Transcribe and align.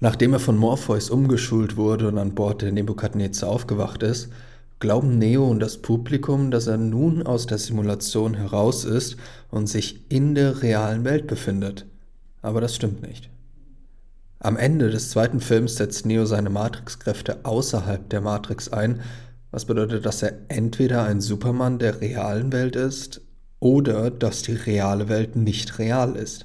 Nachdem 0.00 0.32
er 0.32 0.40
von 0.40 0.56
Morpheus 0.56 1.10
umgeschult 1.10 1.76
wurde 1.76 2.08
und 2.08 2.18
an 2.18 2.34
Bord 2.34 2.62
der 2.62 2.72
Nebukadnezar 2.72 3.48
aufgewacht 3.48 4.02
ist, 4.02 4.28
glauben 4.80 5.18
Neo 5.18 5.46
und 5.46 5.60
das 5.60 5.78
Publikum, 5.78 6.50
dass 6.50 6.66
er 6.66 6.76
nun 6.76 7.22
aus 7.22 7.46
der 7.46 7.58
Simulation 7.58 8.34
heraus 8.34 8.84
ist 8.84 9.16
und 9.50 9.66
sich 9.66 10.10
in 10.10 10.34
der 10.34 10.62
realen 10.62 11.04
Welt 11.04 11.26
befindet. 11.26 11.86
Aber 12.42 12.60
das 12.60 12.74
stimmt 12.74 13.02
nicht. 13.02 13.30
Am 14.40 14.58
Ende 14.58 14.90
des 14.90 15.08
zweiten 15.08 15.40
Films 15.40 15.76
setzt 15.76 16.04
Neo 16.04 16.26
seine 16.26 16.50
Matrix-Kräfte 16.50 17.46
außerhalb 17.46 18.10
der 18.10 18.20
Matrix 18.20 18.68
ein, 18.68 19.00
was 19.50 19.64
bedeutet, 19.64 20.04
dass 20.04 20.22
er 20.22 20.34
entweder 20.48 21.04
ein 21.04 21.22
Superman 21.22 21.78
der 21.78 22.00
realen 22.00 22.52
Welt 22.52 22.76
ist 22.76 23.22
oder 23.60 24.10
dass 24.10 24.42
die 24.42 24.52
reale 24.52 25.08
Welt 25.08 25.36
nicht 25.36 25.78
real 25.78 26.16
ist. 26.16 26.44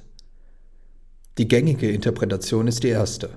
Die 1.40 1.48
gängige 1.48 1.90
Interpretation 1.90 2.68
ist 2.68 2.82
die 2.82 2.88
erste, 2.88 3.30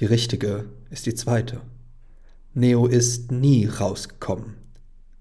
die 0.00 0.06
richtige 0.06 0.64
ist 0.90 1.06
die 1.06 1.14
zweite. 1.14 1.60
Neo 2.52 2.86
ist 2.86 3.30
nie 3.30 3.66
rausgekommen. 3.66 4.54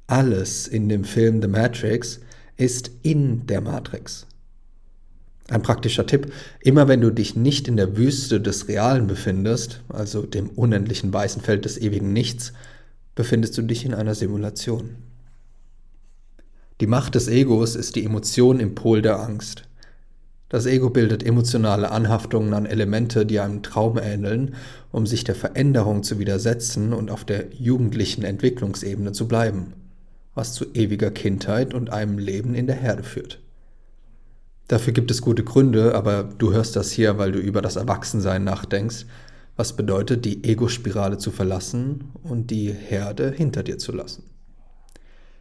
Alles 0.07 0.67
in 0.67 0.89
dem 0.89 1.03
Film 1.03 1.43
The 1.43 1.47
Matrix 1.47 2.19
ist 2.55 2.89
in 3.03 3.45
der 3.45 3.61
Matrix. 3.61 4.25
Ein 5.49 5.61
praktischer 5.61 6.07
Tipp, 6.07 6.33
immer 6.61 6.87
wenn 6.87 7.01
du 7.01 7.11
dich 7.11 7.35
nicht 7.35 7.67
in 7.67 7.77
der 7.77 7.95
Wüste 7.97 8.41
des 8.41 8.67
Realen 8.67 9.05
befindest, 9.05 9.83
also 9.87 10.23
dem 10.23 10.49
unendlichen 10.49 11.13
weißen 11.13 11.43
Feld 11.43 11.65
des 11.65 11.77
ewigen 11.77 12.13
Nichts, 12.13 12.51
befindest 13.13 13.55
du 13.59 13.61
dich 13.61 13.85
in 13.85 13.93
einer 13.93 14.15
Simulation. 14.15 14.95
Die 16.81 16.87
Macht 16.87 17.13
des 17.13 17.27
Egos 17.27 17.75
ist 17.75 17.95
die 17.95 18.05
Emotion 18.05 18.59
im 18.59 18.73
Pol 18.73 19.03
der 19.03 19.19
Angst. 19.19 19.66
Das 20.49 20.65
Ego 20.65 20.89
bildet 20.89 21.23
emotionale 21.23 21.91
Anhaftungen 21.91 22.53
an 22.53 22.65
Elemente, 22.65 23.25
die 23.25 23.41
einem 23.41 23.63
Traum 23.63 23.97
ähneln, 23.97 24.55
um 24.91 25.05
sich 25.05 25.25
der 25.25 25.35
Veränderung 25.35 26.03
zu 26.03 26.19
widersetzen 26.19 26.93
und 26.93 27.11
auf 27.11 27.25
der 27.25 27.53
jugendlichen 27.53 28.23
Entwicklungsebene 28.23 29.11
zu 29.11 29.27
bleiben, 29.27 29.73
was 30.35 30.53
zu 30.53 30.65
ewiger 30.73 31.11
Kindheit 31.11 31.73
und 31.73 31.89
einem 31.89 32.17
Leben 32.17 32.55
in 32.55 32.65
der 32.65 32.77
Herde 32.77 33.03
führt. 33.03 33.39
Dafür 34.69 34.93
gibt 34.93 35.11
es 35.11 35.21
gute 35.21 35.43
Gründe, 35.43 35.95
aber 35.95 36.23
du 36.23 36.53
hörst 36.53 36.77
das 36.77 36.91
hier, 36.91 37.17
weil 37.17 37.33
du 37.33 37.39
über 37.39 37.61
das 37.61 37.75
Erwachsensein 37.75 38.45
nachdenkst, 38.45 39.05
was 39.57 39.75
bedeutet, 39.75 40.23
die 40.23 40.45
Ego-Spirale 40.45 41.17
zu 41.17 41.31
verlassen 41.31 42.11
und 42.23 42.51
die 42.51 42.71
Herde 42.71 43.31
hinter 43.31 43.63
dir 43.63 43.77
zu 43.79 43.91
lassen. 43.91 44.23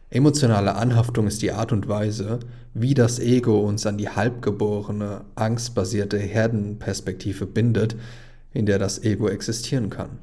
Emotionale 0.09 0.75
Anhaftung 0.75 1.27
ist 1.27 1.41
die 1.41 1.51
Art 1.51 1.73
und 1.73 1.89
Weise, 1.89 2.39
wie 2.73 2.93
das 2.93 3.19
Ego 3.19 3.59
uns 3.59 3.85
an 3.85 3.97
die 3.97 4.09
halbgeborene, 4.09 5.25
angstbasierte 5.35 6.17
Herdenperspektive 6.17 7.45
bindet, 7.45 7.97
in 8.53 8.65
der 8.65 8.79
das 8.79 9.03
Ego 9.03 9.27
existieren 9.27 9.89
kann. 9.89 10.19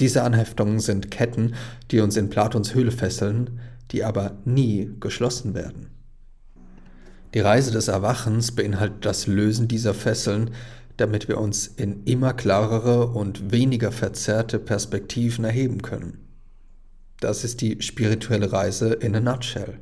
Diese 0.00 0.24
Anheftungen 0.24 0.80
sind 0.80 1.10
Ketten, 1.10 1.54
die 1.90 2.00
uns 2.00 2.16
in 2.16 2.28
Platons 2.28 2.74
Höhle 2.74 2.90
fesseln, 2.90 3.60
die 3.92 4.02
aber 4.02 4.36
nie 4.44 4.90
geschlossen 4.98 5.54
werden. 5.54 5.86
Die 7.34 7.40
Reise 7.40 7.70
des 7.70 7.88
Erwachens 7.88 8.52
beinhaltet 8.52 9.04
das 9.04 9.28
Lösen 9.28 9.68
dieser 9.68 9.94
Fesseln, 9.94 10.50
damit 10.96 11.28
wir 11.28 11.38
uns 11.38 11.66
in 11.68 12.02
immer 12.04 12.34
klarere 12.34 13.08
und 13.08 13.52
weniger 13.52 13.92
verzerrte 13.92 14.58
Perspektiven 14.58 15.44
erheben 15.44 15.82
können. 15.82 16.25
Das 17.20 17.44
ist 17.44 17.60
die 17.60 17.80
spirituelle 17.80 18.52
Reise 18.52 18.92
in 18.92 19.14
a 19.16 19.20
nutshell. 19.20 19.80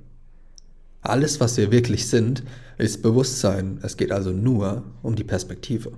Alles, 1.01 1.41
was 1.41 1.57
wir 1.57 1.71
wirklich 1.71 2.09
sind, 2.09 2.45
ist 2.79 3.03
Bewusstsein. 3.03 3.79
Es 3.83 3.97
geht 3.97 4.13
also 4.13 4.31
nur 4.31 4.85
um 5.03 5.17
die 5.17 5.25
Perspektive. 5.25 5.93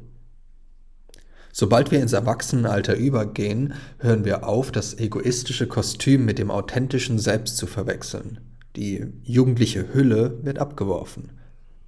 Sobald 1.52 1.90
wir 1.90 2.00
ins 2.00 2.12
Erwachsenenalter 2.12 2.96
übergehen, 2.96 3.74
hören 3.98 4.24
wir 4.24 4.46
auf, 4.46 4.72
das 4.72 4.98
egoistische 4.98 5.66
Kostüm 5.66 6.24
mit 6.24 6.38
dem 6.38 6.50
authentischen 6.50 7.18
Selbst 7.18 7.56
zu 7.56 7.66
verwechseln. 7.66 8.40
Die 8.76 9.06
jugendliche 9.22 9.94
Hülle 9.94 10.38
wird 10.42 10.58
abgeworfen. 10.58 11.30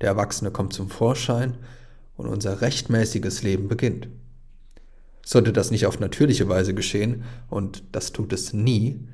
Der 0.01 0.09
Erwachsene 0.09 0.51
kommt 0.51 0.73
zum 0.73 0.89
Vorschein 0.89 1.59
und 2.17 2.29
unser 2.29 2.63
rechtmäßiges 2.63 3.43
Leben 3.43 3.69
beginnt. 3.69 4.09
Sollte 5.25 5.53
das 5.53 5.71
nicht 5.71 5.85
auf 5.85 6.01
natürliche 6.01 6.49
Weise 6.49 6.73
geschehen, 6.73 7.25
und 7.51 7.83
das 7.93 8.13
tut 8.13 8.33
es 8.33 8.55
nie, 8.55 9.07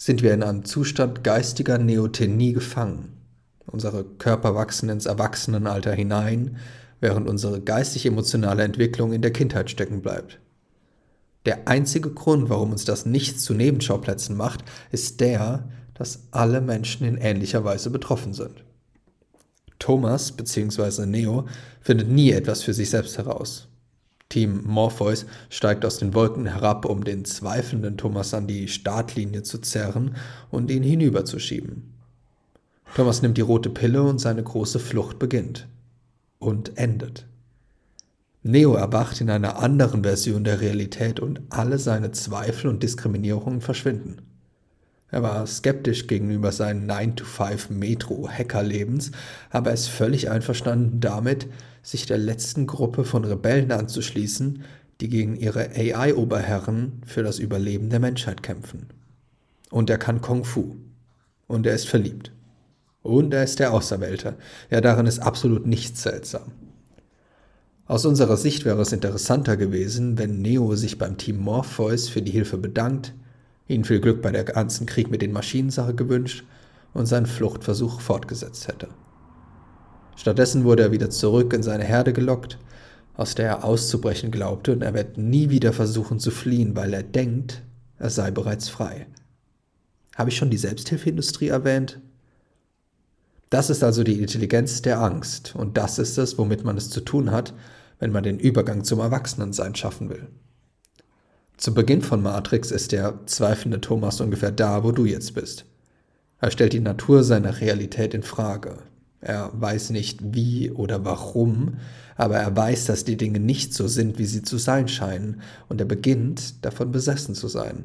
sind 0.00 0.22
wir 0.22 0.32
in 0.32 0.42
einem 0.42 0.64
Zustand 0.64 1.22
geistiger 1.24 1.76
Neothenie 1.76 2.54
gefangen. 2.54 3.18
Unsere 3.66 4.02
Körper 4.02 4.54
wachsen 4.54 4.88
ins 4.88 5.04
Erwachsenenalter 5.04 5.92
hinein, 5.92 6.56
während 7.00 7.28
unsere 7.28 7.60
geistig-emotionale 7.60 8.62
Entwicklung 8.62 9.12
in 9.12 9.20
der 9.20 9.30
Kindheit 9.30 9.68
stecken 9.68 10.00
bleibt. 10.00 10.40
Der 11.44 11.68
einzige 11.68 12.08
Grund, 12.12 12.48
warum 12.48 12.72
uns 12.72 12.86
das 12.86 13.04
nicht 13.04 13.42
zu 13.42 13.52
Nebenschauplätzen 13.52 14.38
macht, 14.38 14.64
ist 14.90 15.20
der, 15.20 15.68
dass 15.92 16.28
alle 16.30 16.62
Menschen 16.62 17.06
in 17.06 17.18
ähnlicher 17.18 17.66
Weise 17.66 17.90
betroffen 17.90 18.32
sind. 18.32 18.64
Thomas 19.78 20.32
bzw. 20.32 21.04
Neo 21.04 21.46
findet 21.82 22.08
nie 22.08 22.30
etwas 22.30 22.62
für 22.62 22.72
sich 22.72 22.88
selbst 22.88 23.18
heraus. 23.18 23.68
Team 24.30 24.62
Morpheus 24.64 25.26
steigt 25.50 25.84
aus 25.84 25.98
den 25.98 26.14
Wolken 26.14 26.46
herab, 26.46 26.86
um 26.86 27.04
den 27.04 27.24
zweifelnden 27.24 27.98
Thomas 27.98 28.32
an 28.32 28.46
die 28.46 28.68
Startlinie 28.68 29.42
zu 29.42 29.58
zerren 29.58 30.14
und 30.50 30.70
ihn 30.70 30.84
hinüberzuschieben. 30.84 31.92
Thomas 32.94 33.22
nimmt 33.22 33.36
die 33.36 33.42
rote 33.42 33.70
Pille 33.70 34.02
und 34.02 34.20
seine 34.20 34.42
große 34.42 34.78
Flucht 34.78 35.18
beginnt. 35.18 35.68
Und 36.38 36.78
endet. 36.78 37.26
Neo 38.42 38.74
erwacht 38.74 39.20
in 39.20 39.28
einer 39.28 39.58
anderen 39.58 40.04
Version 40.04 40.44
der 40.44 40.60
Realität 40.60 41.20
und 41.20 41.42
alle 41.50 41.78
seine 41.78 42.12
Zweifel 42.12 42.70
und 42.70 42.82
Diskriminierungen 42.82 43.60
verschwinden. 43.60 44.22
Er 45.10 45.22
war 45.22 45.46
skeptisch 45.46 46.06
gegenüber 46.06 46.52
seinen 46.52 46.90
9-to-5-Metro-Hacker-Lebens, 46.90 49.12
aber 49.50 49.70
er 49.70 49.74
ist 49.74 49.88
völlig 49.88 50.30
einverstanden 50.30 51.00
damit, 51.00 51.48
sich 51.82 52.06
der 52.06 52.18
letzten 52.18 52.66
Gruppe 52.66 53.04
von 53.04 53.24
Rebellen 53.24 53.72
anzuschließen, 53.72 54.62
die 55.00 55.08
gegen 55.08 55.36
ihre 55.36 55.70
AI-Oberherren 55.70 57.02
für 57.06 57.22
das 57.22 57.38
Überleben 57.38 57.90
der 57.90 58.00
Menschheit 58.00 58.42
kämpfen. 58.42 58.88
Und 59.70 59.90
er 59.90 59.98
kann 59.98 60.20
Kung 60.20 60.44
Fu. 60.44 60.76
Und 61.46 61.66
er 61.66 61.74
ist 61.74 61.88
verliebt. 61.88 62.32
Und 63.02 63.32
er 63.32 63.44
ist 63.44 63.58
der 63.58 63.72
Auserwählte. 63.72 64.36
Ja, 64.70 64.80
darin 64.80 65.06
ist 65.06 65.20
absolut 65.20 65.66
nichts 65.66 66.02
seltsam. 66.02 66.52
Aus 67.86 68.04
unserer 68.04 68.36
Sicht 68.36 68.64
wäre 68.64 68.82
es 68.82 68.92
interessanter 68.92 69.56
gewesen, 69.56 70.16
wenn 70.16 70.42
Neo 70.42 70.76
sich 70.76 70.98
beim 70.98 71.18
Team 71.18 71.38
Morpheus 71.38 72.08
für 72.08 72.22
die 72.22 72.30
Hilfe 72.30 72.56
bedankt, 72.56 73.14
ihnen 73.70 73.84
viel 73.84 74.00
Glück 74.00 74.20
bei 74.20 74.30
der 74.32 74.44
ganzen 74.44 74.86
Krieg 74.86 75.10
mit 75.10 75.22
den 75.22 75.32
Maschinensache 75.32 75.94
gewünscht 75.94 76.44
und 76.92 77.06
seinen 77.06 77.26
Fluchtversuch 77.26 78.00
fortgesetzt 78.00 78.68
hätte. 78.68 78.88
Stattdessen 80.16 80.64
wurde 80.64 80.82
er 80.82 80.92
wieder 80.92 81.08
zurück 81.08 81.52
in 81.54 81.62
seine 81.62 81.84
Herde 81.84 82.12
gelockt, 82.12 82.58
aus 83.14 83.34
der 83.34 83.48
er 83.48 83.64
auszubrechen 83.64 84.30
glaubte, 84.30 84.72
und 84.72 84.82
er 84.82 84.94
wird 84.94 85.18
nie 85.18 85.50
wieder 85.50 85.72
versuchen 85.72 86.18
zu 86.18 86.30
fliehen, 86.30 86.76
weil 86.76 86.92
er 86.92 87.02
denkt, 87.02 87.62
er 87.98 88.10
sei 88.10 88.30
bereits 88.30 88.68
frei. 88.68 89.06
Habe 90.16 90.30
ich 90.30 90.36
schon 90.36 90.50
die 90.50 90.58
Selbsthilfeindustrie 90.58 91.48
erwähnt? 91.48 92.00
Das 93.50 93.70
ist 93.70 93.82
also 93.82 94.04
die 94.04 94.20
Intelligenz 94.20 94.82
der 94.82 95.00
Angst, 95.00 95.54
und 95.56 95.76
das 95.76 95.98
ist 95.98 96.18
es, 96.18 96.38
womit 96.38 96.64
man 96.64 96.76
es 96.76 96.90
zu 96.90 97.00
tun 97.00 97.30
hat, 97.30 97.54
wenn 97.98 98.12
man 98.12 98.22
den 98.22 98.38
Übergang 98.38 98.84
zum 98.84 99.00
Erwachsenensein 99.00 99.74
schaffen 99.74 100.08
will. 100.08 100.28
Zu 101.60 101.74
Beginn 101.74 102.00
von 102.00 102.22
Matrix 102.22 102.70
ist 102.70 102.90
der 102.92 103.18
zweifelnde 103.26 103.82
Thomas 103.82 104.22
ungefähr 104.22 104.50
da, 104.50 104.82
wo 104.82 104.92
du 104.92 105.04
jetzt 105.04 105.34
bist. 105.34 105.66
Er 106.40 106.50
stellt 106.50 106.72
die 106.72 106.80
Natur 106.80 107.22
seiner 107.22 107.60
Realität 107.60 108.14
in 108.14 108.22
Frage. 108.22 108.78
Er 109.20 109.50
weiß 109.52 109.90
nicht 109.90 110.20
wie 110.22 110.70
oder 110.70 111.04
warum, 111.04 111.74
aber 112.16 112.38
er 112.38 112.56
weiß, 112.56 112.86
dass 112.86 113.04
die 113.04 113.18
Dinge 113.18 113.40
nicht 113.40 113.74
so 113.74 113.88
sind, 113.88 114.18
wie 114.18 114.24
sie 114.24 114.40
zu 114.40 114.56
sein 114.56 114.88
scheinen, 114.88 115.42
und 115.68 115.82
er 115.82 115.84
beginnt 115.84 116.64
davon 116.64 116.92
besessen 116.92 117.34
zu 117.34 117.46
sein. 117.46 117.84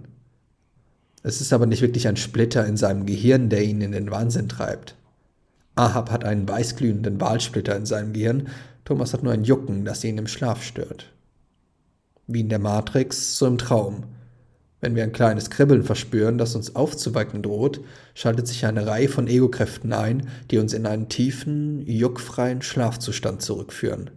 Es 1.21 1.41
ist 1.41 1.51
aber 1.51 1.65
nicht 1.65 1.81
wirklich 1.81 2.07
ein 2.07 2.15
Splitter 2.15 2.65
in 2.65 2.77
seinem 2.77 3.05
Gehirn, 3.05 3.50
der 3.50 3.65
ihn 3.65 3.81
in 3.81 3.91
den 3.91 4.09
Wahnsinn 4.09 4.47
treibt. 4.47 4.95
Ahab 5.75 6.11
hat 6.11 6.23
einen 6.23 6.47
weißglühenden 6.47 7.19
Wahlsplitter 7.19 7.75
in 7.75 7.85
seinem 7.85 8.13
Gehirn, 8.13 8.47
Thomas 8.85 9.11
hat 9.11 9.23
nur 9.23 9.33
ein 9.33 9.44
Jucken, 9.44 9.83
das 9.83 10.01
ihn 10.05 10.17
im 10.17 10.27
Schlaf 10.27 10.63
stört. 10.63 11.11
Wie 12.27 12.42
in 12.42 12.50
der 12.50 12.60
Matrix, 12.60 13.38
so 13.38 13.45
im 13.45 13.57
Traum. 13.57 14.04
Wenn 14.81 14.95
wir 14.95 15.04
ein 15.04 15.13
kleines 15.13 15.50
Kribbeln 15.50 15.83
verspüren, 15.83 16.38
das 16.38 16.56
uns 16.56 16.75
aufzuwecken 16.75 17.42
droht, 17.42 17.81
schaltet 18.13 18.48
sich 18.48 18.66
eine 18.66 18.86
Reihe 18.86 19.10
von 19.10 19.27
Ego-Kräften 19.27 19.94
ein, 19.94 20.27
die 20.51 20.57
uns 20.57 20.74
in 20.74 20.86
einen 20.86 21.10
tiefen, 21.10 21.81
juckfreien 21.88 22.62
Schlafzustand 22.62 23.42
zurückführen. 23.42 24.12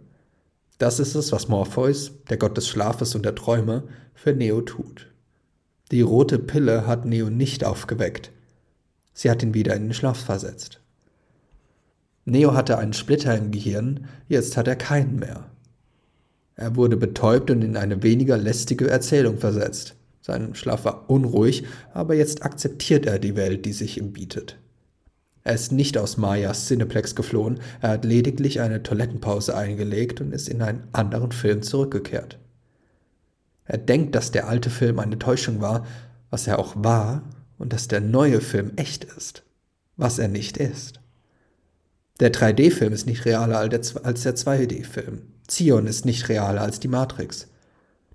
Das 0.77 0.99
ist 0.99 1.15
es, 1.15 1.31
was 1.31 1.47
Morpheus, 1.47 2.11
der 2.29 2.37
Gott 2.37 2.55
des 2.55 2.67
Schlafes 2.67 3.15
und 3.15 3.25
der 3.25 3.35
Träume, 3.35 3.83
für 4.13 4.33
Neo 4.33 4.61
tut. 4.61 5.07
Die 5.91 6.01
rote 6.01 6.37
Pille 6.37 6.85
hat 6.85 7.05
Neo 7.05 7.29
nicht 7.29 7.63
aufgeweckt. 7.63 8.31
Sie 9.13 9.29
hat 9.29 9.41
ihn 9.41 9.53
wieder 9.53 9.75
in 9.75 9.85
den 9.85 9.93
Schlaf 9.93 10.19
versetzt. 10.19 10.79
Neo 12.25 12.53
hatte 12.53 12.77
einen 12.77 12.93
Splitter 12.93 13.35
im 13.35 13.49
Gehirn, 13.51 14.07
jetzt 14.27 14.55
hat 14.55 14.67
er 14.67 14.75
keinen 14.75 15.17
mehr. 15.17 15.49
Er 16.59 16.75
wurde 16.75 16.97
betäubt 16.97 17.49
und 17.51 17.61
in 17.61 17.77
eine 17.77 18.03
weniger 18.03 18.37
lästige 18.37 18.89
Erzählung 18.89 19.37
versetzt. 19.37 19.95
Sein 20.19 20.55
Schlaf 20.55 20.83
war 20.83 21.09
unruhig, 21.09 21.63
aber 21.93 22.15
jetzt 22.15 22.43
akzeptiert 22.43 23.05
er 23.05 23.17
die 23.17 23.37
Welt, 23.37 23.63
die 23.63 23.71
sich 23.71 23.97
ihm 23.97 24.11
bietet. 24.11 24.59
Er 25.45 25.55
ist 25.55 25.71
nicht 25.71 25.97
aus 25.97 26.17
Mayas 26.17 26.67
Cineplex 26.67 27.15
geflohen, 27.15 27.61
er 27.79 27.91
hat 27.91 28.03
lediglich 28.03 28.59
eine 28.59 28.83
Toilettenpause 28.83 29.55
eingelegt 29.55 30.19
und 30.19 30.33
ist 30.33 30.49
in 30.49 30.61
einen 30.61 30.83
anderen 30.91 31.31
Film 31.31 31.61
zurückgekehrt. 31.61 32.37
Er 33.63 33.77
denkt, 33.77 34.13
dass 34.13 34.31
der 34.31 34.49
alte 34.49 34.69
Film 34.69 34.99
eine 34.99 35.17
Täuschung 35.17 35.61
war, 35.61 35.87
was 36.29 36.45
er 36.45 36.59
auch 36.59 36.73
war, 36.75 37.23
und 37.57 37.71
dass 37.71 37.87
der 37.87 38.01
neue 38.01 38.41
Film 38.41 38.73
echt 38.75 39.05
ist, 39.05 39.43
was 39.95 40.19
er 40.19 40.27
nicht 40.27 40.57
ist. 40.57 40.99
Der 42.19 42.33
3D-Film 42.33 42.91
ist 42.91 43.05
nicht 43.05 43.23
realer 43.23 43.59
als 43.59 43.93
der 43.93 44.35
2D-Film. 44.35 45.21
Zion 45.49 45.87
ist 45.87 46.05
nicht 46.05 46.29
realer 46.29 46.61
als 46.61 46.79
die 46.79 46.87
Matrix. 46.87 47.47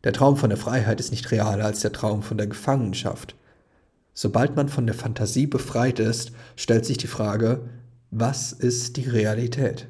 Der 0.05 0.13
Traum 0.13 0.37
von 0.37 0.51
der 0.51 0.59
Freiheit 0.59 1.01
ist 1.01 1.11
nicht 1.11 1.31
realer 1.31 1.65
als 1.65 1.81
der 1.81 1.93
Traum 1.93 2.23
von 2.23 2.37
der 2.37 2.47
Gefangenschaft. 2.47 3.35
Sobald 4.13 4.55
man 4.55 4.69
von 4.69 4.87
der 4.87 4.95
Fantasie 4.95 5.47
befreit 5.47 5.99
ist, 5.99 6.33
stellt 6.57 6.85
sich 6.85 6.99
die 6.99 7.09
Frage, 7.09 7.69
was 8.11 8.53
ist 8.53 8.97
die 8.97 9.09
Realität? 9.09 9.89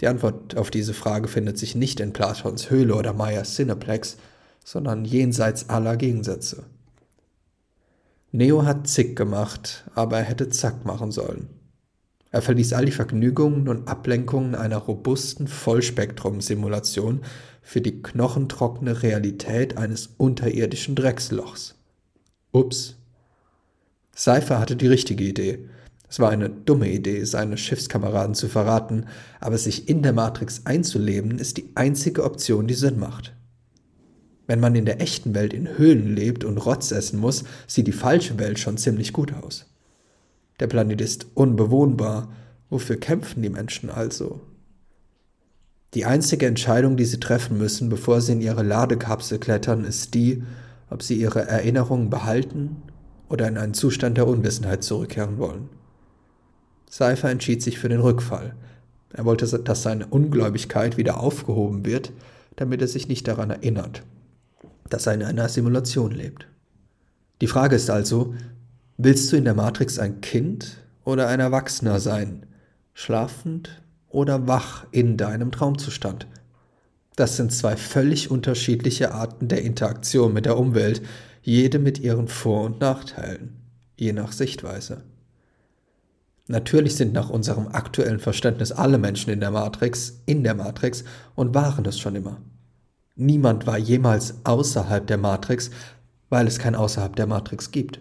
Die 0.00 0.08
Antwort 0.08 0.56
auf 0.56 0.70
diese 0.70 0.92
Frage 0.92 1.28
findet 1.28 1.56
sich 1.56 1.74
nicht 1.74 2.00
in 2.00 2.12
Platons 2.12 2.68
Höhle 2.68 2.94
oder 2.94 3.12
Mayas 3.12 3.54
Cineplex, 3.54 4.16
sondern 4.64 5.04
jenseits 5.04 5.70
aller 5.70 5.96
Gegensätze. 5.96 6.64
Neo 8.32 8.64
hat 8.64 8.88
Zick 8.88 9.16
gemacht, 9.16 9.84
aber 9.94 10.18
er 10.18 10.24
hätte 10.24 10.48
Zack 10.48 10.84
machen 10.84 11.12
sollen. 11.12 11.48
Er 12.36 12.42
verließ 12.42 12.74
all 12.74 12.84
die 12.84 12.92
Vergnügungen 12.92 13.66
und 13.66 13.88
Ablenkungen 13.88 14.54
einer 14.54 14.76
robusten 14.76 15.48
Vollspektrum-Simulation 15.48 17.22
für 17.62 17.80
die 17.80 18.02
knochentrockene 18.02 19.02
Realität 19.02 19.78
eines 19.78 20.10
unterirdischen 20.18 20.94
Dreckslochs. 20.96 21.76
Ups. 22.52 22.96
Cypher 24.14 24.60
hatte 24.60 24.76
die 24.76 24.86
richtige 24.86 25.24
Idee. 25.24 25.60
Es 26.10 26.20
war 26.20 26.28
eine 26.28 26.50
dumme 26.50 26.90
Idee, 26.90 27.24
seine 27.24 27.56
Schiffskameraden 27.56 28.34
zu 28.34 28.48
verraten, 28.48 29.06
aber 29.40 29.56
sich 29.56 29.88
in 29.88 30.02
der 30.02 30.12
Matrix 30.12 30.66
einzuleben 30.66 31.38
ist 31.38 31.56
die 31.56 31.70
einzige 31.74 32.22
Option, 32.22 32.66
die 32.66 32.74
Sinn 32.74 32.98
macht. 32.98 33.34
Wenn 34.46 34.60
man 34.60 34.74
in 34.74 34.84
der 34.84 35.00
echten 35.00 35.34
Welt 35.34 35.54
in 35.54 35.78
Höhlen 35.78 36.14
lebt 36.14 36.44
und 36.44 36.58
Rotz 36.58 36.90
essen 36.90 37.18
muss, 37.18 37.44
sieht 37.66 37.86
die 37.86 37.92
falsche 37.92 38.38
Welt 38.38 38.58
schon 38.58 38.76
ziemlich 38.76 39.14
gut 39.14 39.32
aus. 39.32 39.64
Der 40.60 40.66
Planet 40.66 41.00
ist 41.00 41.26
unbewohnbar. 41.34 42.28
Wofür 42.70 42.96
kämpfen 42.96 43.42
die 43.42 43.48
Menschen 43.48 43.90
also? 43.90 44.40
Die 45.94 46.04
einzige 46.04 46.46
Entscheidung, 46.46 46.96
die 46.96 47.04
sie 47.04 47.20
treffen 47.20 47.58
müssen, 47.58 47.88
bevor 47.88 48.20
sie 48.20 48.32
in 48.32 48.40
ihre 48.40 48.62
Ladekapsel 48.62 49.38
klettern, 49.38 49.84
ist 49.84 50.14
die, 50.14 50.42
ob 50.90 51.02
sie 51.02 51.14
ihre 51.14 51.46
Erinnerungen 51.46 52.10
behalten 52.10 52.82
oder 53.28 53.48
in 53.48 53.56
einen 53.56 53.74
Zustand 53.74 54.16
der 54.16 54.26
Unwissenheit 54.26 54.84
zurückkehren 54.84 55.38
wollen. 55.38 55.68
Seifer 56.88 57.30
entschied 57.30 57.62
sich 57.62 57.78
für 57.78 57.88
den 57.88 58.00
Rückfall. 58.00 58.54
Er 59.12 59.24
wollte, 59.24 59.46
dass 59.46 59.82
seine 59.82 60.06
Ungläubigkeit 60.06 60.96
wieder 60.96 61.20
aufgehoben 61.20 61.84
wird, 61.84 62.12
damit 62.56 62.80
er 62.80 62.88
sich 62.88 63.08
nicht 63.08 63.26
daran 63.26 63.50
erinnert, 63.50 64.02
dass 64.88 65.06
er 65.06 65.14
in 65.14 65.22
einer 65.22 65.48
Simulation 65.48 66.10
lebt. 66.10 66.46
Die 67.40 67.46
Frage 67.46 67.76
ist 67.76 67.90
also, 67.90 68.34
willst 68.98 69.32
du 69.32 69.36
in 69.36 69.44
der 69.44 69.54
Matrix 69.54 69.98
ein 69.98 70.20
Kind 70.20 70.78
oder 71.04 71.28
ein 71.28 71.40
Erwachsener 71.40 72.00
sein, 72.00 72.46
schlafend 72.94 73.82
oder 74.08 74.46
wach 74.46 74.86
in 74.90 75.16
deinem 75.16 75.52
Traumzustand? 75.52 76.26
Das 77.16 77.36
sind 77.36 77.52
zwei 77.52 77.76
völlig 77.76 78.30
unterschiedliche 78.30 79.12
Arten 79.12 79.48
der 79.48 79.62
Interaktion 79.62 80.34
mit 80.34 80.44
der 80.44 80.58
Umwelt, 80.58 81.02
jede 81.42 81.78
mit 81.78 81.98
ihren 81.98 82.28
Vor- 82.28 82.64
und 82.64 82.80
Nachteilen, 82.80 83.56
je 83.96 84.12
nach 84.12 84.32
Sichtweise. 84.32 85.02
Natürlich 86.48 86.94
sind 86.94 87.12
nach 87.12 87.30
unserem 87.30 87.68
aktuellen 87.68 88.20
Verständnis 88.20 88.70
alle 88.70 88.98
Menschen 88.98 89.30
in 89.30 89.40
der 89.40 89.50
Matrix 89.50 90.20
in 90.26 90.44
der 90.44 90.54
Matrix 90.54 91.04
und 91.34 91.54
waren 91.54 91.84
es 91.86 91.98
schon 91.98 92.14
immer. 92.14 92.38
Niemand 93.16 93.66
war 93.66 93.78
jemals 93.78 94.34
außerhalb 94.44 95.06
der 95.06 95.16
Matrix, 95.16 95.70
weil 96.28 96.46
es 96.46 96.58
kein 96.58 96.74
außerhalb 96.74 97.16
der 97.16 97.26
Matrix 97.26 97.70
gibt. 97.70 97.98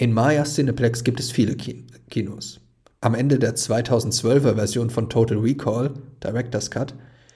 In 0.00 0.12
Mayas 0.12 0.54
Cineplex 0.54 1.02
gibt 1.02 1.18
es 1.18 1.32
viele 1.32 1.56
Kinos. 1.56 2.60
Am 3.00 3.16
Ende 3.16 3.40
der 3.40 3.56
2012er 3.56 4.54
Version 4.54 4.90
von 4.90 5.10
Total 5.10 5.38
Recall, 5.38 5.92
Director's 6.22 6.70
Cut, 6.70 6.94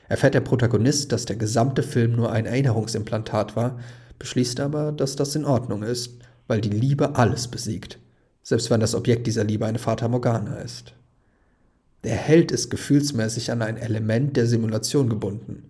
erfährt 0.08 0.34
der 0.34 0.42
Protagonist, 0.42 1.10
dass 1.10 1.24
der 1.24 1.34
gesamte 1.34 1.82
Film 1.82 2.12
nur 2.12 2.30
ein 2.30 2.46
Erinnerungsimplantat 2.46 3.56
war, 3.56 3.80
beschließt 4.20 4.60
aber, 4.60 4.92
dass 4.92 5.16
das 5.16 5.34
in 5.34 5.44
Ordnung 5.44 5.82
ist, 5.82 6.20
weil 6.46 6.60
die 6.60 6.68
Liebe 6.68 7.16
alles 7.16 7.48
besiegt, 7.48 7.98
selbst 8.44 8.70
wenn 8.70 8.78
das 8.78 8.94
Objekt 8.94 9.26
dieser 9.26 9.42
Liebe 9.42 9.66
eine 9.66 9.80
Fata 9.80 10.06
Morgana 10.06 10.58
ist. 10.58 10.94
Der 12.04 12.14
Held 12.14 12.52
ist 12.52 12.70
gefühlsmäßig 12.70 13.50
an 13.50 13.62
ein 13.62 13.76
Element 13.76 14.36
der 14.36 14.46
Simulation 14.46 15.08
gebunden. 15.08 15.64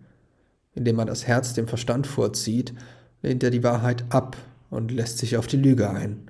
Indem 0.75 0.97
man 0.97 1.07
das 1.07 1.27
Herz 1.27 1.55
dem 1.55 1.69
Verstand 1.69 2.07
vorzieht, 2.07 2.75
lehnt 3.23 3.43
er 3.43 3.51
die 3.51 3.65
Wahrheit 3.65 4.05
ab 4.11 4.37
und 4.69 4.91
lässt 4.91 5.17
sich 5.17 5.39
auf 5.39 5.47
die 5.47 5.57
Lüge 5.57 5.89
ein. 5.89 6.29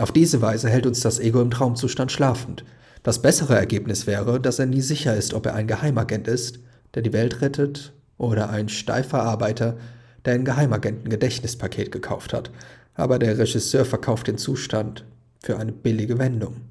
Auf 0.00 0.12
diese 0.12 0.40
Weise 0.40 0.70
hält 0.70 0.86
uns 0.86 1.00
das 1.00 1.18
Ego 1.18 1.42
im 1.42 1.50
Traumzustand 1.50 2.10
schlafend. 2.10 2.64
Das 3.02 3.20
bessere 3.20 3.54
Ergebnis 3.54 4.06
wäre, 4.06 4.40
dass 4.40 4.58
er 4.58 4.64
nie 4.64 4.80
sicher 4.80 5.14
ist, 5.14 5.34
ob 5.34 5.44
er 5.44 5.54
ein 5.54 5.66
Geheimagent 5.66 6.26
ist, 6.26 6.58
der 6.94 7.02
die 7.02 7.12
Welt 7.12 7.42
rettet, 7.42 7.92
oder 8.16 8.48
ein 8.48 8.70
steifer 8.70 9.22
Arbeiter, 9.22 9.76
der 10.24 10.34
ein 10.34 10.46
Geheimagenten-Gedächtnispaket 10.46 11.92
gekauft 11.92 12.32
hat, 12.32 12.50
aber 12.94 13.18
der 13.18 13.36
Regisseur 13.36 13.84
verkauft 13.84 14.28
den 14.28 14.38
Zustand 14.38 15.04
für 15.42 15.58
eine 15.58 15.72
billige 15.72 16.18
Wendung. 16.18 16.62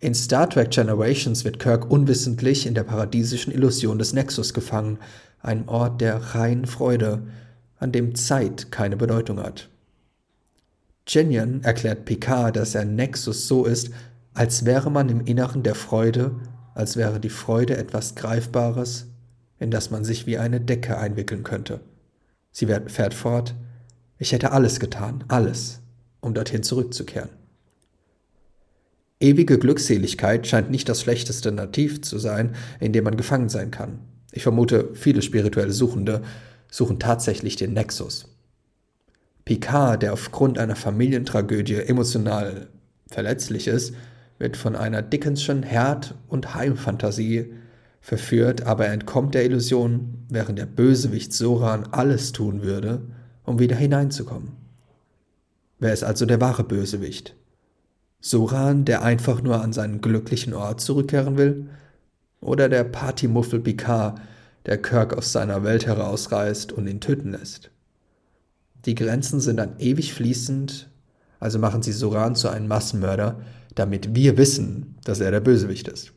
In 0.00 0.14
Star 0.14 0.48
Trek 0.48 0.70
Generations 0.70 1.44
wird 1.44 1.58
Kirk 1.58 1.90
unwissentlich 1.90 2.66
in 2.66 2.74
der 2.74 2.84
paradiesischen 2.84 3.52
Illusion 3.52 3.98
des 3.98 4.14
Nexus 4.14 4.54
gefangen, 4.54 4.98
einem 5.40 5.68
Ort 5.68 6.00
der 6.00 6.16
reinen 6.34 6.64
Freude, 6.64 7.22
an 7.78 7.92
dem 7.92 8.14
Zeit 8.14 8.72
keine 8.72 8.96
Bedeutung 8.96 9.38
hat. 9.38 9.68
Genian 11.04 11.62
erklärt 11.62 12.04
Picard, 12.04 12.56
dass 12.56 12.76
ein 12.76 12.94
Nexus 12.94 13.48
so 13.48 13.64
ist, 13.64 13.90
als 14.34 14.64
wäre 14.64 14.90
man 14.90 15.08
im 15.08 15.24
Inneren 15.24 15.62
der 15.62 15.74
Freude, 15.74 16.36
als 16.74 16.96
wäre 16.96 17.20
die 17.20 17.30
Freude 17.30 17.76
etwas 17.76 18.14
Greifbares, 18.14 19.06
in 19.58 19.70
das 19.70 19.90
man 19.90 20.04
sich 20.04 20.26
wie 20.26 20.38
eine 20.38 20.60
Decke 20.60 20.98
einwickeln 20.98 21.42
könnte. 21.42 21.80
Sie 22.50 22.66
fährt 22.66 23.14
fort, 23.14 23.54
ich 24.18 24.32
hätte 24.32 24.52
alles 24.52 24.78
getan, 24.80 25.24
alles, 25.28 25.80
um 26.20 26.34
dorthin 26.34 26.62
zurückzukehren. 26.62 27.30
Ewige 29.20 29.58
Glückseligkeit 29.58 30.46
scheint 30.46 30.70
nicht 30.70 30.88
das 30.88 31.00
schlechteste 31.00 31.52
Nativ 31.52 32.02
zu 32.02 32.18
sein, 32.18 32.56
in 32.80 32.92
dem 32.92 33.04
man 33.04 33.16
gefangen 33.16 33.48
sein 33.48 33.70
kann. 33.70 34.00
Ich 34.32 34.42
vermute, 34.42 34.90
viele 34.94 35.22
spirituelle 35.22 35.72
Suchende 35.72 36.22
suchen 36.70 36.98
tatsächlich 36.98 37.56
den 37.56 37.72
Nexus. 37.72 38.31
Picard, 39.44 40.02
der 40.02 40.12
aufgrund 40.12 40.58
einer 40.58 40.76
Familientragödie 40.76 41.76
emotional 41.76 42.68
verletzlich 43.08 43.66
ist, 43.66 43.94
wird 44.38 44.56
von 44.56 44.76
einer 44.76 45.02
Dickenschen 45.02 45.62
Herd- 45.62 46.14
und 46.28 46.54
Heimfantasie 46.54 47.52
verführt, 48.00 48.66
aber 48.66 48.86
er 48.86 48.92
entkommt 48.92 49.34
der 49.34 49.44
Illusion, 49.44 50.26
während 50.28 50.58
der 50.58 50.66
Bösewicht 50.66 51.32
Soran 51.32 51.88
alles 51.92 52.32
tun 52.32 52.62
würde, 52.62 53.02
um 53.44 53.58
wieder 53.58 53.76
hineinzukommen. 53.76 54.52
Wer 55.78 55.92
ist 55.92 56.04
also 56.04 56.26
der 56.26 56.40
wahre 56.40 56.64
Bösewicht? 56.64 57.34
Soran, 58.20 58.84
der 58.84 59.02
einfach 59.02 59.42
nur 59.42 59.62
an 59.62 59.72
seinen 59.72 60.00
glücklichen 60.00 60.54
Ort 60.54 60.80
zurückkehren 60.80 61.36
will? 61.36 61.68
Oder 62.40 62.68
der 62.68 62.84
Partymuffel 62.84 63.60
Picard, 63.60 64.20
der 64.66 64.80
Kirk 64.80 65.16
aus 65.16 65.32
seiner 65.32 65.64
Welt 65.64 65.86
herausreißt 65.86 66.72
und 66.72 66.86
ihn 66.86 67.00
töten 67.00 67.32
lässt? 67.32 67.70
Die 68.84 68.94
Grenzen 68.94 69.40
sind 69.40 69.56
dann 69.56 69.78
ewig 69.78 70.12
fließend, 70.12 70.88
also 71.40 71.58
machen 71.58 71.82
sie 71.82 71.92
Soran 71.92 72.34
zu 72.34 72.48
einem 72.48 72.68
Massenmörder, 72.68 73.40
damit 73.74 74.14
wir 74.14 74.36
wissen, 74.36 74.96
dass 75.04 75.20
er 75.20 75.30
der 75.30 75.40
Bösewicht 75.40 75.88
ist. 75.88 76.12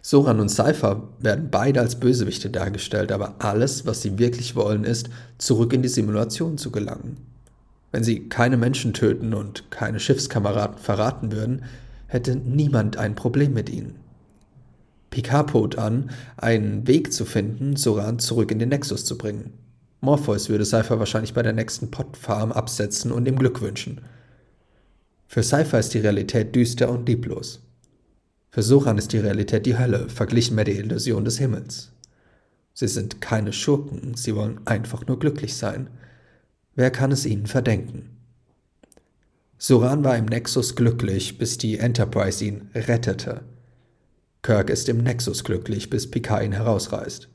Soran 0.00 0.40
und 0.40 0.48
Cypher 0.48 1.08
werden 1.18 1.50
beide 1.50 1.80
als 1.80 2.00
Bösewichte 2.00 2.48
dargestellt, 2.48 3.12
aber 3.12 3.34
alles, 3.40 3.84
was 3.84 4.00
sie 4.00 4.18
wirklich 4.18 4.56
wollen, 4.56 4.84
ist, 4.84 5.10
zurück 5.36 5.72
in 5.72 5.82
die 5.82 5.88
Simulation 5.88 6.56
zu 6.56 6.70
gelangen. 6.70 7.18
Wenn 7.90 8.04
sie 8.04 8.28
keine 8.28 8.56
Menschen 8.56 8.94
töten 8.94 9.34
und 9.34 9.70
keine 9.70 10.00
Schiffskameraden 10.00 10.78
verraten 10.78 11.32
würden, 11.32 11.64
hätte 12.06 12.36
niemand 12.36 12.96
ein 12.96 13.14
Problem 13.14 13.52
mit 13.52 13.68
ihnen. 13.68 13.96
Picard 15.10 15.52
bot 15.52 15.76
an, 15.76 16.10
einen 16.36 16.86
Weg 16.86 17.12
zu 17.12 17.24
finden, 17.24 17.76
Soran 17.76 18.18
zurück 18.18 18.50
in 18.50 18.58
den 18.58 18.68
Nexus 18.68 19.04
zu 19.04 19.16
bringen. 19.16 19.52
Morpheus 20.00 20.48
würde 20.48 20.64
Cypher 20.64 20.98
wahrscheinlich 20.98 21.34
bei 21.34 21.42
der 21.42 21.52
nächsten 21.52 21.90
Pottfarm 21.90 22.52
absetzen 22.52 23.10
und 23.10 23.26
ihm 23.26 23.38
Glück 23.38 23.60
wünschen. 23.60 24.00
Für 25.26 25.42
Cypher 25.42 25.78
ist 25.78 25.92
die 25.94 25.98
Realität 25.98 26.54
düster 26.54 26.90
und 26.90 27.08
lieblos. 27.08 27.60
Für 28.50 28.62
Soran 28.62 28.98
ist 28.98 29.12
die 29.12 29.18
Realität 29.18 29.66
die 29.66 29.78
Hölle, 29.78 30.08
verglichen 30.08 30.54
mit 30.54 30.68
der 30.68 30.76
Illusion 30.76 31.24
des 31.24 31.38
Himmels. 31.38 31.92
Sie 32.72 32.88
sind 32.88 33.20
keine 33.20 33.52
Schurken, 33.52 34.14
sie 34.14 34.36
wollen 34.36 34.60
einfach 34.64 35.06
nur 35.06 35.18
glücklich 35.18 35.56
sein. 35.56 35.90
Wer 36.76 36.90
kann 36.90 37.10
es 37.10 37.26
ihnen 37.26 37.46
verdenken? 37.46 38.10
Soran 39.58 40.04
war 40.04 40.16
im 40.16 40.26
Nexus 40.26 40.76
glücklich, 40.76 41.38
bis 41.38 41.58
die 41.58 41.78
Enterprise 41.78 42.44
ihn 42.44 42.70
rettete. 42.74 43.42
Kirk 44.42 44.70
ist 44.70 44.88
im 44.88 44.98
Nexus 44.98 45.44
glücklich, 45.44 45.90
bis 45.90 46.10
Picard 46.10 46.44
ihn 46.44 46.52
herausreißt. 46.52 47.28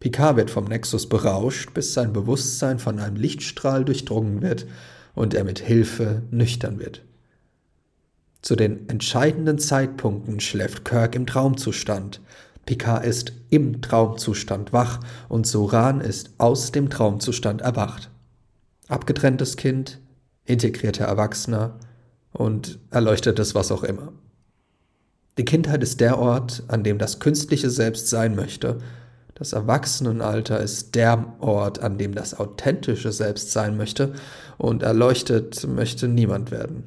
Picard 0.00 0.36
wird 0.36 0.50
vom 0.50 0.64
Nexus 0.64 1.08
berauscht, 1.08 1.74
bis 1.74 1.94
sein 1.94 2.12
Bewusstsein 2.12 2.78
von 2.78 2.98
einem 2.98 3.16
Lichtstrahl 3.16 3.84
durchdrungen 3.84 4.42
wird 4.42 4.66
und 5.14 5.34
er 5.34 5.44
mit 5.44 5.60
Hilfe 5.60 6.22
nüchtern 6.30 6.78
wird. 6.78 7.02
Zu 8.42 8.56
den 8.56 8.88
entscheidenden 8.90 9.58
Zeitpunkten 9.58 10.40
schläft 10.40 10.84
Kirk 10.84 11.14
im 11.14 11.26
Traumzustand. 11.26 12.20
Picard 12.66 13.04
ist 13.06 13.32
im 13.48 13.80
Traumzustand 13.80 14.72
wach 14.72 15.00
und 15.28 15.46
Soran 15.46 16.00
ist 16.00 16.30
aus 16.38 16.70
dem 16.70 16.90
Traumzustand 16.90 17.62
erwacht. 17.62 18.10
Abgetrenntes 18.88 19.56
Kind, 19.56 20.00
integrierter 20.44 21.06
Erwachsener 21.06 21.78
und 22.32 22.78
erleuchtetes 22.90 23.54
was 23.54 23.72
auch 23.72 23.82
immer. 23.82 24.12
Die 25.36 25.44
Kindheit 25.44 25.82
ist 25.82 26.00
der 26.00 26.18
Ort, 26.18 26.62
an 26.68 26.84
dem 26.84 26.98
das 26.98 27.18
künstliche 27.18 27.68
Selbst 27.68 28.08
sein 28.08 28.36
möchte. 28.36 28.78
Das 29.34 29.52
Erwachsenenalter 29.52 30.60
ist 30.60 30.94
der 30.94 31.34
Ort, 31.40 31.80
an 31.80 31.98
dem 31.98 32.14
das 32.14 32.38
authentische 32.38 33.10
Selbst 33.10 33.50
sein 33.50 33.76
möchte, 33.76 34.12
und 34.58 34.84
erleuchtet 34.84 35.66
möchte 35.66 36.06
niemand 36.06 36.52
werden. 36.52 36.84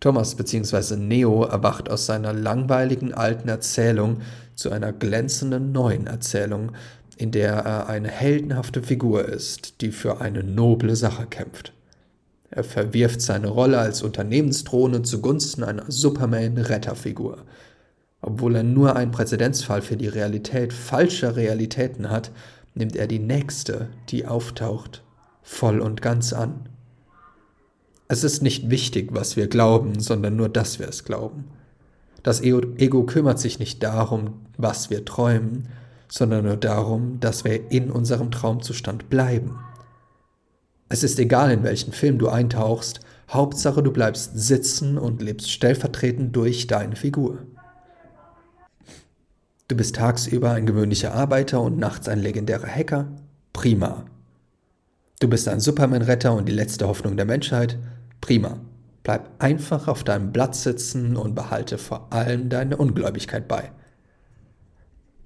Thomas 0.00 0.34
bzw. 0.36 0.96
Neo 0.96 1.44
erwacht 1.44 1.90
aus 1.90 2.06
seiner 2.06 2.32
langweiligen 2.32 3.12
alten 3.12 3.48
Erzählung 3.48 4.22
zu 4.54 4.70
einer 4.70 4.92
glänzenden 4.92 5.72
neuen 5.72 6.06
Erzählung, 6.06 6.72
in 7.16 7.32
der 7.32 7.52
er 7.52 7.88
eine 7.88 8.08
heldenhafte 8.08 8.82
Figur 8.82 9.26
ist, 9.26 9.82
die 9.82 9.90
für 9.90 10.20
eine 10.20 10.42
noble 10.42 10.96
Sache 10.96 11.26
kämpft. 11.26 11.72
Er 12.50 12.64
verwirft 12.64 13.20
seine 13.20 13.48
Rolle 13.48 13.78
als 13.78 14.02
Unternehmensdrohne 14.02 15.02
zugunsten 15.02 15.64
einer 15.64 15.84
Superman-Retterfigur. 15.88 17.44
Obwohl 18.20 18.56
er 18.56 18.62
nur 18.62 18.96
einen 18.96 19.10
Präzedenzfall 19.10 19.82
für 19.82 19.96
die 19.96 20.08
Realität 20.08 20.72
falscher 20.72 21.36
Realitäten 21.36 22.10
hat, 22.10 22.30
nimmt 22.74 22.96
er 22.96 23.06
die 23.06 23.18
nächste, 23.18 23.88
die 24.08 24.26
auftaucht, 24.26 25.02
voll 25.42 25.80
und 25.80 26.02
ganz 26.02 26.32
an. 26.32 26.68
Es 28.08 28.24
ist 28.24 28.42
nicht 28.42 28.70
wichtig, 28.70 29.10
was 29.12 29.36
wir 29.36 29.48
glauben, 29.48 30.00
sondern 30.00 30.36
nur, 30.36 30.48
dass 30.48 30.78
wir 30.78 30.88
es 30.88 31.04
glauben. 31.04 31.44
Das 32.22 32.40
Ego 32.40 33.04
kümmert 33.04 33.38
sich 33.38 33.58
nicht 33.58 33.82
darum, 33.82 34.40
was 34.56 34.90
wir 34.90 35.04
träumen, 35.04 35.68
sondern 36.08 36.46
nur 36.46 36.56
darum, 36.56 37.20
dass 37.20 37.44
wir 37.44 37.70
in 37.70 37.90
unserem 37.90 38.30
Traumzustand 38.30 39.10
bleiben. 39.10 39.58
Es 40.88 41.02
ist 41.02 41.18
egal, 41.18 41.50
in 41.50 41.62
welchen 41.64 41.92
Film 41.92 42.18
du 42.18 42.28
eintauchst, 42.28 43.00
Hauptsache 43.30 43.82
du 43.82 43.92
bleibst 43.92 44.38
sitzen 44.38 44.96
und 44.96 45.20
lebst 45.20 45.50
stellvertretend 45.50 46.34
durch 46.34 46.66
deine 46.66 46.96
Figur. 46.96 47.38
Du 49.68 49.76
bist 49.76 49.96
tagsüber 49.96 50.52
ein 50.52 50.64
gewöhnlicher 50.64 51.12
Arbeiter 51.12 51.60
und 51.60 51.78
nachts 51.78 52.08
ein 52.08 52.20
legendärer 52.20 52.68
Hacker? 52.68 53.08
Prima. 53.52 54.06
Du 55.20 55.28
bist 55.28 55.46
ein 55.46 55.60
Superman-Retter 55.60 56.32
und 56.32 56.48
die 56.48 56.52
letzte 56.52 56.88
Hoffnung 56.88 57.18
der 57.18 57.26
Menschheit? 57.26 57.78
Prima. 58.22 58.58
Bleib 59.02 59.28
einfach 59.40 59.88
auf 59.88 60.04
deinem 60.04 60.32
Blatt 60.32 60.54
sitzen 60.54 61.16
und 61.16 61.34
behalte 61.34 61.76
vor 61.76 62.10
allem 62.10 62.48
deine 62.48 62.78
Ungläubigkeit 62.78 63.46
bei. 63.46 63.72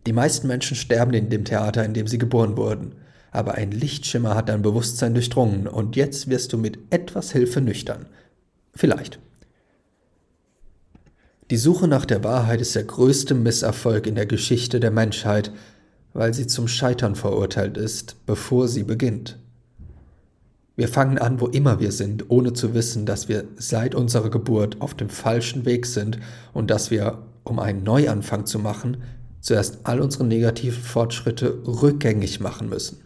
Die 0.07 0.13
meisten 0.13 0.49
Menschen 0.49 0.77
sterben 0.77 1.15
in 1.15 1.31
dem 1.31 1.45
Theater, 1.45 1.85
in 1.85 1.95
dem 1.95 2.09
sie 2.09 2.19
geboren 2.19 2.57
wurden 2.57 2.97
aber 3.33 3.55
ein 3.55 3.73
Lichtschimmer 3.73 4.35
hat 4.35 4.51
dein 4.51 4.63
Bewusstsein 4.63 5.15
durchdrungen 5.15 5.67
und 5.67 5.97
jetzt 5.97 6.29
wirst 6.29 6.53
du 6.53 6.59
mit 6.59 6.79
etwas 6.91 7.33
Hilfe 7.33 7.63
nüchtern. 7.63 8.07
Vielleicht. 8.75 9.19
Die 11.51 11.57
Suche 11.57 11.89
nach 11.89 12.05
der 12.05 12.23
Wahrheit 12.25 12.61
ist 12.61 12.75
der 12.75 12.85
größte 12.85 13.35
Misserfolg 13.35 14.07
in 14.07 14.15
der 14.15 14.27
Geschichte 14.27 14.81
der 14.81 14.91
Menschheit, 14.91 15.51
weil 16.13 16.35
sie 16.35 16.47
zum 16.47 16.69
Scheitern 16.69 17.15
verurteilt 17.15 17.79
ist, 17.79 18.17
bevor 18.27 18.69
sie 18.69 18.85
beginnt. 18.85 19.39
Wir 20.77 20.89
fangen 20.89 21.19
an, 21.19 21.41
wo 21.41 21.47
immer 21.47 21.81
wir 21.81 21.93
sind, 21.93 22.31
ohne 22.31 22.53
zu 22.53 22.75
wissen, 22.75 23.07
dass 23.07 23.29
wir 23.29 23.45
seit 23.57 23.95
unserer 23.95 24.31
Geburt 24.31 24.81
auf 24.81 24.95
dem 24.95 25.09
falschen 25.09 25.65
Weg 25.65 25.87
sind 25.87 26.19
und 26.53 26.71
dass 26.71 26.91
wir, 26.91 27.19
um 27.45 27.59
einen 27.59 27.83
Neuanfang 27.83 28.47
zu 28.47 28.59
machen, 28.59 28.99
zuerst 29.41 29.81
all 29.85 30.01
unsere 30.01 30.25
negativen 30.25 30.83
Fortschritte 30.83 31.63
rückgängig 31.67 32.41
machen 32.41 32.69
müssen 32.69 33.02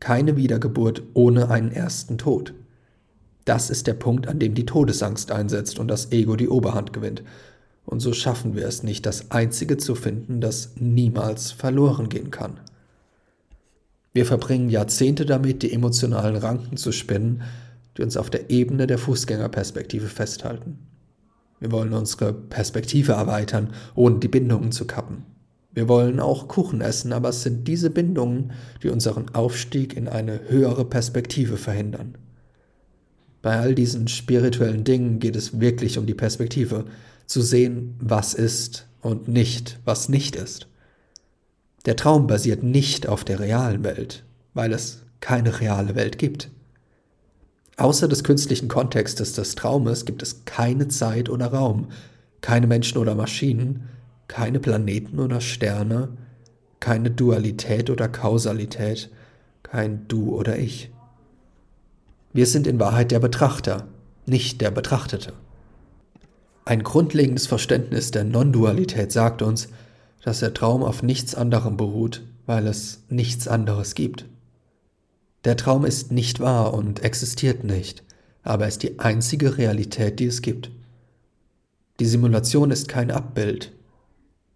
keine 0.00 0.36
Wiedergeburt 0.36 1.02
ohne 1.14 1.50
einen 1.50 1.70
ersten 1.70 2.18
Tod. 2.18 2.54
Das 3.44 3.70
ist 3.70 3.86
der 3.86 3.94
Punkt, 3.94 4.28
an 4.28 4.38
dem 4.38 4.54
die 4.54 4.66
Todesangst 4.66 5.30
einsetzt 5.30 5.78
und 5.78 5.88
das 5.88 6.12
Ego 6.12 6.36
die 6.36 6.48
Oberhand 6.48 6.92
gewinnt. 6.92 7.22
Und 7.84 8.00
so 8.00 8.12
schaffen 8.12 8.54
wir 8.54 8.66
es 8.66 8.82
nicht, 8.82 9.06
das 9.06 9.30
Einzige 9.30 9.76
zu 9.76 9.94
finden, 9.94 10.40
das 10.40 10.72
niemals 10.76 11.52
verloren 11.52 12.08
gehen 12.08 12.30
kann. 12.30 12.60
Wir 14.12 14.26
verbringen 14.26 14.70
Jahrzehnte 14.70 15.24
damit, 15.24 15.62
die 15.62 15.72
emotionalen 15.72 16.36
Ranken 16.36 16.76
zu 16.76 16.92
spinnen, 16.92 17.42
die 17.96 18.02
uns 18.02 18.16
auf 18.16 18.30
der 18.30 18.50
Ebene 18.50 18.86
der 18.86 18.98
Fußgängerperspektive 18.98 20.06
festhalten. 20.06 20.78
Wir 21.60 21.70
wollen 21.72 21.92
unsere 21.92 22.32
Perspektive 22.32 23.12
erweitern, 23.12 23.72
ohne 23.94 24.18
die 24.18 24.28
Bindungen 24.28 24.72
zu 24.72 24.86
kappen. 24.86 25.24
Wir 25.72 25.88
wollen 25.88 26.18
auch 26.18 26.48
Kuchen 26.48 26.80
essen, 26.80 27.12
aber 27.12 27.28
es 27.28 27.42
sind 27.42 27.68
diese 27.68 27.90
Bindungen, 27.90 28.52
die 28.82 28.88
unseren 28.88 29.28
Aufstieg 29.34 29.96
in 29.96 30.08
eine 30.08 30.40
höhere 30.48 30.84
Perspektive 30.84 31.56
verhindern. 31.56 32.16
Bei 33.42 33.58
all 33.58 33.74
diesen 33.74 34.08
spirituellen 34.08 34.84
Dingen 34.84 35.18
geht 35.20 35.36
es 35.36 35.60
wirklich 35.60 35.96
um 35.96 36.06
die 36.06 36.14
Perspektive, 36.14 36.86
zu 37.26 37.40
sehen, 37.40 37.94
was 38.00 38.34
ist 38.34 38.86
und 39.00 39.28
nicht, 39.28 39.78
was 39.84 40.08
nicht 40.08 40.34
ist. 40.36 40.66
Der 41.86 41.96
Traum 41.96 42.26
basiert 42.26 42.62
nicht 42.62 43.08
auf 43.08 43.24
der 43.24 43.40
realen 43.40 43.84
Welt, 43.84 44.24
weil 44.52 44.72
es 44.72 45.02
keine 45.20 45.60
reale 45.60 45.94
Welt 45.94 46.18
gibt. 46.18 46.50
Außer 47.76 48.08
des 48.08 48.24
künstlichen 48.24 48.68
Kontextes 48.68 49.32
des 49.32 49.54
Traumes 49.54 50.04
gibt 50.04 50.22
es 50.22 50.44
keine 50.44 50.88
Zeit 50.88 51.30
oder 51.30 51.46
Raum, 51.46 51.88
keine 52.42 52.66
Menschen 52.66 52.98
oder 52.98 53.14
Maschinen, 53.14 53.88
keine 54.30 54.60
Planeten 54.60 55.18
oder 55.18 55.40
Sterne, 55.40 56.16
keine 56.78 57.10
Dualität 57.10 57.90
oder 57.90 58.08
Kausalität, 58.08 59.10
kein 59.64 60.06
Du 60.06 60.36
oder 60.36 60.56
Ich. 60.56 60.92
Wir 62.32 62.46
sind 62.46 62.68
in 62.68 62.78
Wahrheit 62.78 63.10
der 63.10 63.18
Betrachter, 63.18 63.88
nicht 64.26 64.60
der 64.60 64.70
Betrachtete. 64.70 65.32
Ein 66.64 66.84
grundlegendes 66.84 67.48
Verständnis 67.48 68.12
der 68.12 68.22
Non-Dualität 68.22 69.10
sagt 69.10 69.42
uns, 69.42 69.68
dass 70.22 70.38
der 70.38 70.54
Traum 70.54 70.84
auf 70.84 71.02
nichts 71.02 71.34
anderem 71.34 71.76
beruht, 71.76 72.22
weil 72.46 72.68
es 72.68 73.02
nichts 73.08 73.48
anderes 73.48 73.96
gibt. 73.96 74.26
Der 75.44 75.56
Traum 75.56 75.84
ist 75.84 76.12
nicht 76.12 76.38
wahr 76.38 76.72
und 76.72 77.02
existiert 77.02 77.64
nicht, 77.64 78.04
aber 78.44 78.68
ist 78.68 78.84
die 78.84 79.00
einzige 79.00 79.58
Realität, 79.58 80.20
die 80.20 80.26
es 80.26 80.40
gibt. 80.40 80.70
Die 81.98 82.06
Simulation 82.06 82.70
ist 82.70 82.86
kein 82.86 83.10
Abbild, 83.10 83.72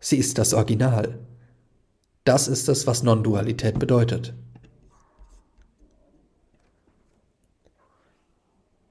Sie 0.05 0.19
ist 0.19 0.37
das 0.37 0.53
Original. 0.53 1.19
Das 2.25 2.47
ist 2.47 2.69
es, 2.69 2.87
was 2.87 3.03
Non-Dualität 3.03 3.79
bedeutet. 3.79 4.35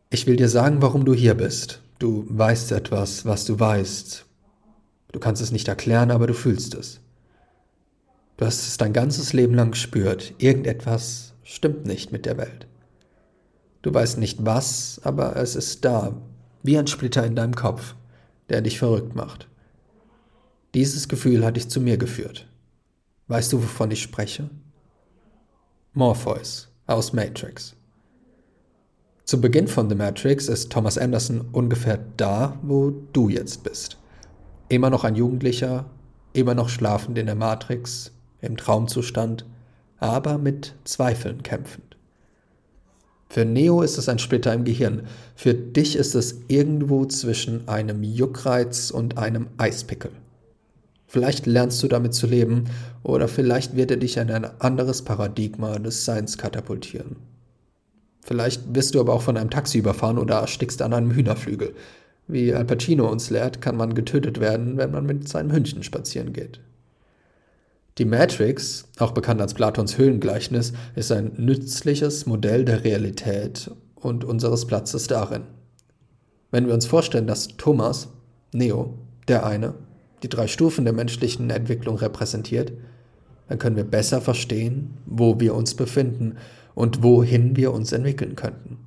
Ich 0.10 0.26
will 0.26 0.38
dir 0.38 0.50
sagen, 0.50 0.82
warum 0.82 1.06
du 1.06 1.14
hier 1.14 1.36
bist. 1.36 1.84
Du 2.00 2.26
weißt 2.30 2.72
etwas, 2.72 3.28
was 3.28 3.46
du 3.46 3.60
weißt. 3.60 4.26
Du 5.12 5.20
kannst 5.20 5.44
es 5.44 5.52
nicht 5.52 5.68
erklären, 5.68 6.10
aber 6.10 6.26
du 6.26 6.34
fühlst 6.34 6.74
es. 6.74 7.00
Du 8.38 8.48
hast 8.48 8.68
es 8.68 8.78
dein 8.78 8.92
ganzes 8.92 9.34
Leben 9.34 9.54
lang 9.54 9.70
gespürt. 9.70 10.34
Irgendetwas 10.40 11.36
stimmt 11.44 11.86
nicht 11.86 12.12
mit 12.12 12.26
der 12.26 12.38
Welt. 12.38 12.66
Du 13.84 13.94
weißt 13.94 14.18
nicht 14.18 14.44
was, 14.44 15.00
aber 15.04 15.36
es 15.36 15.56
ist 15.56 15.86
da, 15.86 16.20
wie 16.64 16.76
ein 16.76 16.88
Splitter 16.88 17.24
in 17.24 17.36
deinem 17.36 17.54
Kopf, 17.54 17.94
der 18.50 18.62
dich 18.62 18.80
verrückt 18.80 19.14
macht. 19.14 19.48
Dieses 20.74 21.08
Gefühl 21.08 21.46
hat 21.46 21.56
dich 21.56 21.70
zu 21.70 21.80
mir 21.80 21.98
geführt. 21.98 22.48
Weißt 23.28 23.54
du, 23.54 23.62
wovon 23.62 23.92
ich 23.92 24.02
spreche? 24.02 24.50
Morpheus 25.94 26.70
aus 26.88 27.14
Matrix. 27.14 27.76
Zu 29.24 29.40
Beginn 29.40 29.68
von 29.68 29.88
The 29.88 29.96
Matrix 29.96 30.48
ist 30.48 30.72
Thomas 30.72 30.98
Anderson 30.98 31.42
ungefähr 31.52 32.00
da, 32.18 32.58
wo 32.64 32.90
du 32.90 33.30
jetzt 33.30 33.64
bist. 33.64 33.98
Immer 34.68 34.90
noch 34.90 35.04
ein 35.04 35.14
Jugendlicher, 35.14 35.86
immer 36.34 36.56
noch 36.56 36.70
schlafend 36.70 37.20
in 37.20 37.28
der 37.28 37.36
Matrix, 37.36 38.12
im 38.42 38.58
Traumzustand, 38.58 39.46
aber 40.00 40.40
mit 40.40 40.74
Zweifeln 40.86 41.44
kämpfend. 41.44 41.98
Für 43.30 43.46
Neo 43.46 43.84
ist 43.84 44.00
es 44.00 44.10
ein 44.10 44.18
Splitter 44.18 44.54
im 44.54 44.64
Gehirn. 44.64 45.04
Für 45.36 45.54
dich 45.54 45.96
ist 45.96 46.16
es 46.16 46.42
irgendwo 46.48 47.06
zwischen 47.06 47.68
einem 47.68 48.02
Juckreiz 48.02 48.90
und 48.90 49.20
einem 49.20 49.50
Eispickel. 49.58 50.12
Vielleicht 51.14 51.46
lernst 51.46 51.84
du 51.84 51.88
damit 51.88 52.16
zu 52.16 52.26
leben 52.26 52.64
oder 53.04 53.28
vielleicht 53.28 53.76
wird 53.76 53.92
er 53.92 53.98
dich 53.98 54.18
in 54.18 54.32
ein 54.32 54.60
anderes 54.60 55.04
Paradigma 55.04 55.78
des 55.78 56.06
Seins 56.06 56.40
katapultieren. 56.40 57.18
Vielleicht 58.22 58.74
wirst 58.74 58.96
du 58.96 59.00
aber 59.00 59.14
auch 59.14 59.22
von 59.22 59.38
einem 59.38 59.52
Taxi 59.52 59.78
überfahren 59.78 60.18
oder 60.18 60.40
erstickst 60.40 60.82
an 60.82 60.92
einem 60.92 61.12
Hühnerflügel. 61.12 61.76
Wie 62.28 62.52
Al 62.52 62.66
Pacino 62.66 63.08
uns 63.12 63.30
lehrt, 63.30 63.62
kann 63.62 63.78
man 63.78 63.94
getötet 63.94 64.40
werden, 64.40 64.78
wenn 64.78 64.90
man 64.90 65.06
mit 65.06 65.30
seinem 65.30 65.52
Hündchen 65.52 65.84
spazieren 65.84 66.34
geht. 66.34 66.62
Die 68.00 68.06
Matrix, 68.06 68.86
auch 68.98 69.12
bekannt 69.12 69.40
als 69.40 69.54
Platons 69.54 70.00
Höhlengleichnis, 70.00 70.74
ist 70.96 71.12
ein 71.12 71.34
nützliches 71.38 72.26
Modell 72.26 72.66
der 72.66 72.84
Realität 72.84 73.70
und 73.94 74.24
unseres 74.24 74.66
Platzes 74.66 75.06
darin. 75.06 75.44
Wenn 76.50 76.66
wir 76.66 76.74
uns 76.74 76.88
vorstellen, 76.88 77.28
dass 77.28 77.50
Thomas, 77.50 78.08
Neo, 78.52 78.98
der 79.28 79.46
eine, 79.46 79.76
die 80.24 80.30
drei 80.30 80.48
Stufen 80.48 80.86
der 80.86 80.94
menschlichen 80.94 81.50
Entwicklung 81.50 81.98
repräsentiert, 81.98 82.74
dann 83.48 83.60
können 83.60 83.76
wir 83.76 83.84
besser 83.84 84.22
verstehen, 84.22 84.98
wo 85.06 85.40
wir 85.40 85.54
uns 85.54 85.76
befinden 85.76 86.38
und 86.76 87.04
wohin 87.04 87.56
wir 87.56 87.74
uns 87.74 87.92
entwickeln 87.92 88.36
könnten. 88.36 88.78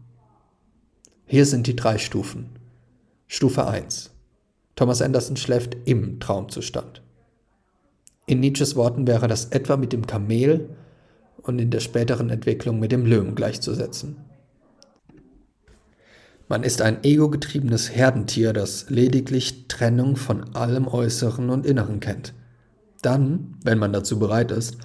Hier 1.27 1.45
sind 1.47 1.67
die 1.67 1.77
drei 1.77 1.99
Stufen. 1.99 2.51
Stufe 3.27 3.67
1. 3.67 4.11
Thomas 4.77 5.03
Anderson 5.03 5.37
schläft 5.37 5.77
im 5.85 6.21
Traumzustand. 6.21 7.03
In 8.27 8.41
Nietzsches 8.41 8.77
Worten 8.77 9.07
wäre 9.07 9.29
das 9.29 9.47
etwa 9.47 9.77
mit 9.77 9.93
dem 9.93 10.07
Kamel 10.07 10.71
und 11.43 11.61
in 11.61 11.71
der 11.71 11.81
späteren 11.81 12.31
Entwicklung 12.31 12.79
mit 12.79 12.93
dem 12.93 13.07
Löwen 13.07 13.35
gleichzusetzen. 13.35 14.26
Man 16.49 16.63
ist 16.63 16.81
ein 16.81 17.03
ego-getriebenes 17.03 17.91
Herdentier, 17.91 18.53
das 18.53 18.89
lediglich 18.89 19.67
Trennung 19.67 20.15
von 20.15 20.55
allem 20.55 20.87
Äußeren 20.87 21.51
und 21.51 21.67
Inneren 21.67 21.99
kennt. 21.99 22.35
Dann, 23.03 23.57
wenn 23.65 23.79
man 23.79 23.93
dazu 23.93 24.19
bereit 24.19 24.53
ist, 24.53 24.77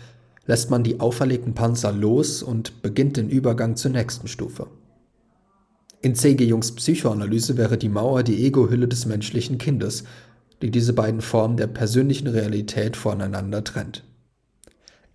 lässt 0.47 0.71
man 0.71 0.83
die 0.83 0.99
auferlegten 0.99 1.53
Panzer 1.53 1.91
los 1.91 2.41
und 2.41 2.81
beginnt 2.81 3.17
den 3.17 3.29
Übergang 3.29 3.75
zur 3.75 3.91
nächsten 3.91 4.27
Stufe. 4.27 4.67
In 6.01 6.15
C.G. 6.15 6.43
Jungs 6.45 6.73
Psychoanalyse 6.73 7.57
wäre 7.57 7.77
die 7.77 7.89
Mauer 7.89 8.23
die 8.23 8.43
Ego-Hülle 8.43 8.87
des 8.87 9.05
menschlichen 9.05 9.59
Kindes, 9.59 10.03
die 10.63 10.71
diese 10.71 10.93
beiden 10.93 11.21
Formen 11.21 11.57
der 11.57 11.67
persönlichen 11.67 12.27
Realität 12.27 12.97
voneinander 12.97 13.63
trennt. 13.63 14.03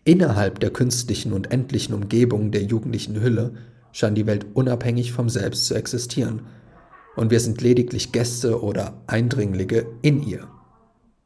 Innerhalb 0.05 0.61
der 0.61 0.71
künstlichen 0.71 1.33
und 1.33 1.51
endlichen 1.51 1.93
Umgebung 1.93 2.53
der 2.53 2.63
jugendlichen 2.63 3.21
Hülle 3.21 3.55
scheint 3.97 4.19
die 4.19 4.27
Welt 4.27 4.45
unabhängig 4.53 5.13
vom 5.13 5.31
Selbst 5.31 5.67
zu 5.67 5.75
existieren, 5.75 6.43
und 7.17 7.31
wir 7.31 7.41
sind 7.41 7.63
lediglich 7.63 8.13
Gäste 8.13 8.63
oder 8.63 8.93
Eindringlinge 9.07 9.87
in 10.03 10.23
ihr. 10.23 10.49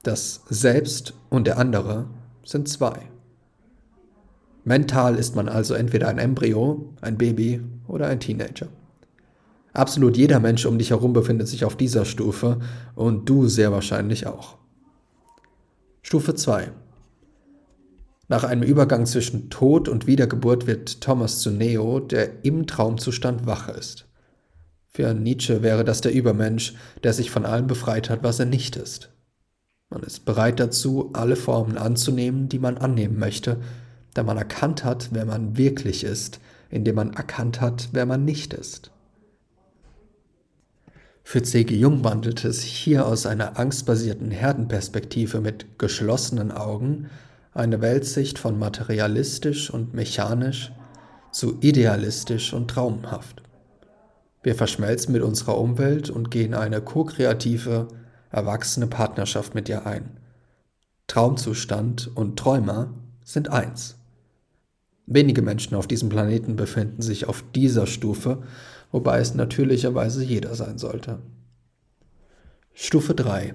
Das 0.04 0.44
Selbst 0.48 1.14
und 1.30 1.48
der 1.48 1.58
andere 1.58 2.06
sind 2.44 2.68
zwei. 2.68 3.10
Mental 4.62 5.16
ist 5.16 5.34
man 5.34 5.48
also 5.48 5.74
entweder 5.74 6.06
ein 6.06 6.18
Embryo, 6.18 6.94
ein 7.00 7.18
Baby 7.18 7.60
oder 7.88 8.06
ein 8.06 8.20
Teenager. 8.20 8.68
Absolut 9.72 10.16
jeder 10.16 10.38
Mensch 10.38 10.64
um 10.64 10.78
dich 10.78 10.90
herum 10.90 11.12
befindet 11.12 11.48
sich 11.48 11.64
auf 11.64 11.74
dieser 11.74 12.04
Stufe 12.04 12.60
und 12.94 13.28
du 13.28 13.48
sehr 13.48 13.72
wahrscheinlich 13.72 14.28
auch. 14.28 14.58
Stufe 16.02 16.36
2. 16.36 16.70
Nach 18.30 18.44
einem 18.44 18.62
Übergang 18.62 19.06
zwischen 19.06 19.50
Tod 19.50 19.88
und 19.88 20.06
Wiedergeburt 20.06 20.68
wird 20.68 21.00
Thomas 21.00 21.40
zu 21.40 21.50
Neo, 21.50 21.98
der 21.98 22.44
im 22.44 22.68
Traumzustand 22.68 23.44
wach 23.44 23.68
ist. 23.68 24.06
Für 24.86 25.14
Nietzsche 25.14 25.64
wäre 25.64 25.82
das 25.82 26.00
der 26.00 26.14
Übermensch, 26.14 26.74
der 27.02 27.12
sich 27.12 27.32
von 27.32 27.44
allem 27.44 27.66
befreit 27.66 28.08
hat, 28.08 28.22
was 28.22 28.38
er 28.38 28.46
nicht 28.46 28.76
ist. 28.76 29.10
Man 29.88 30.04
ist 30.04 30.24
bereit 30.26 30.60
dazu, 30.60 31.10
alle 31.12 31.34
Formen 31.34 31.76
anzunehmen, 31.76 32.48
die 32.48 32.60
man 32.60 32.78
annehmen 32.78 33.18
möchte, 33.18 33.56
da 34.14 34.22
man 34.22 34.36
erkannt 34.36 34.84
hat, 34.84 35.08
wer 35.10 35.24
man 35.24 35.56
wirklich 35.56 36.04
ist, 36.04 36.38
indem 36.70 36.94
man 36.94 37.14
erkannt 37.14 37.60
hat, 37.60 37.88
wer 37.90 38.06
man 38.06 38.24
nicht 38.24 38.54
ist. 38.54 38.92
Für 41.24 41.42
C.G. 41.42 41.74
Jung 41.74 42.04
wandelte 42.04 42.46
es 42.46 42.62
hier 42.62 43.06
aus 43.06 43.26
einer 43.26 43.58
angstbasierten 43.58 44.30
Herdenperspektive 44.30 45.40
mit 45.40 45.80
geschlossenen 45.80 46.52
Augen 46.52 47.10
eine 47.52 47.80
Weltsicht 47.80 48.38
von 48.38 48.58
materialistisch 48.58 49.70
und 49.70 49.94
mechanisch 49.94 50.72
zu 51.32 51.58
idealistisch 51.60 52.52
und 52.52 52.68
traumhaft. 52.68 53.42
Wir 54.42 54.54
verschmelzen 54.54 55.12
mit 55.12 55.22
unserer 55.22 55.58
Umwelt 55.58 56.10
und 56.10 56.30
gehen 56.30 56.54
eine 56.54 56.80
ko-kreative, 56.80 57.88
erwachsene 58.30 58.86
Partnerschaft 58.86 59.54
mit 59.54 59.68
ihr 59.68 59.86
ein. 59.86 60.18
Traumzustand 61.06 62.10
und 62.14 62.38
Träumer 62.38 62.94
sind 63.24 63.50
eins. 63.50 63.96
Wenige 65.06 65.42
Menschen 65.42 65.74
auf 65.74 65.86
diesem 65.86 66.08
Planeten 66.08 66.56
befinden 66.56 67.02
sich 67.02 67.28
auf 67.28 67.44
dieser 67.54 67.86
Stufe 67.86 68.42
wobei 68.92 69.20
es 69.20 69.34
natürlicherweise 69.34 70.24
jeder 70.24 70.54
sein 70.54 70.78
sollte. 70.78 71.20
Stufe 72.72 73.14
3. 73.14 73.54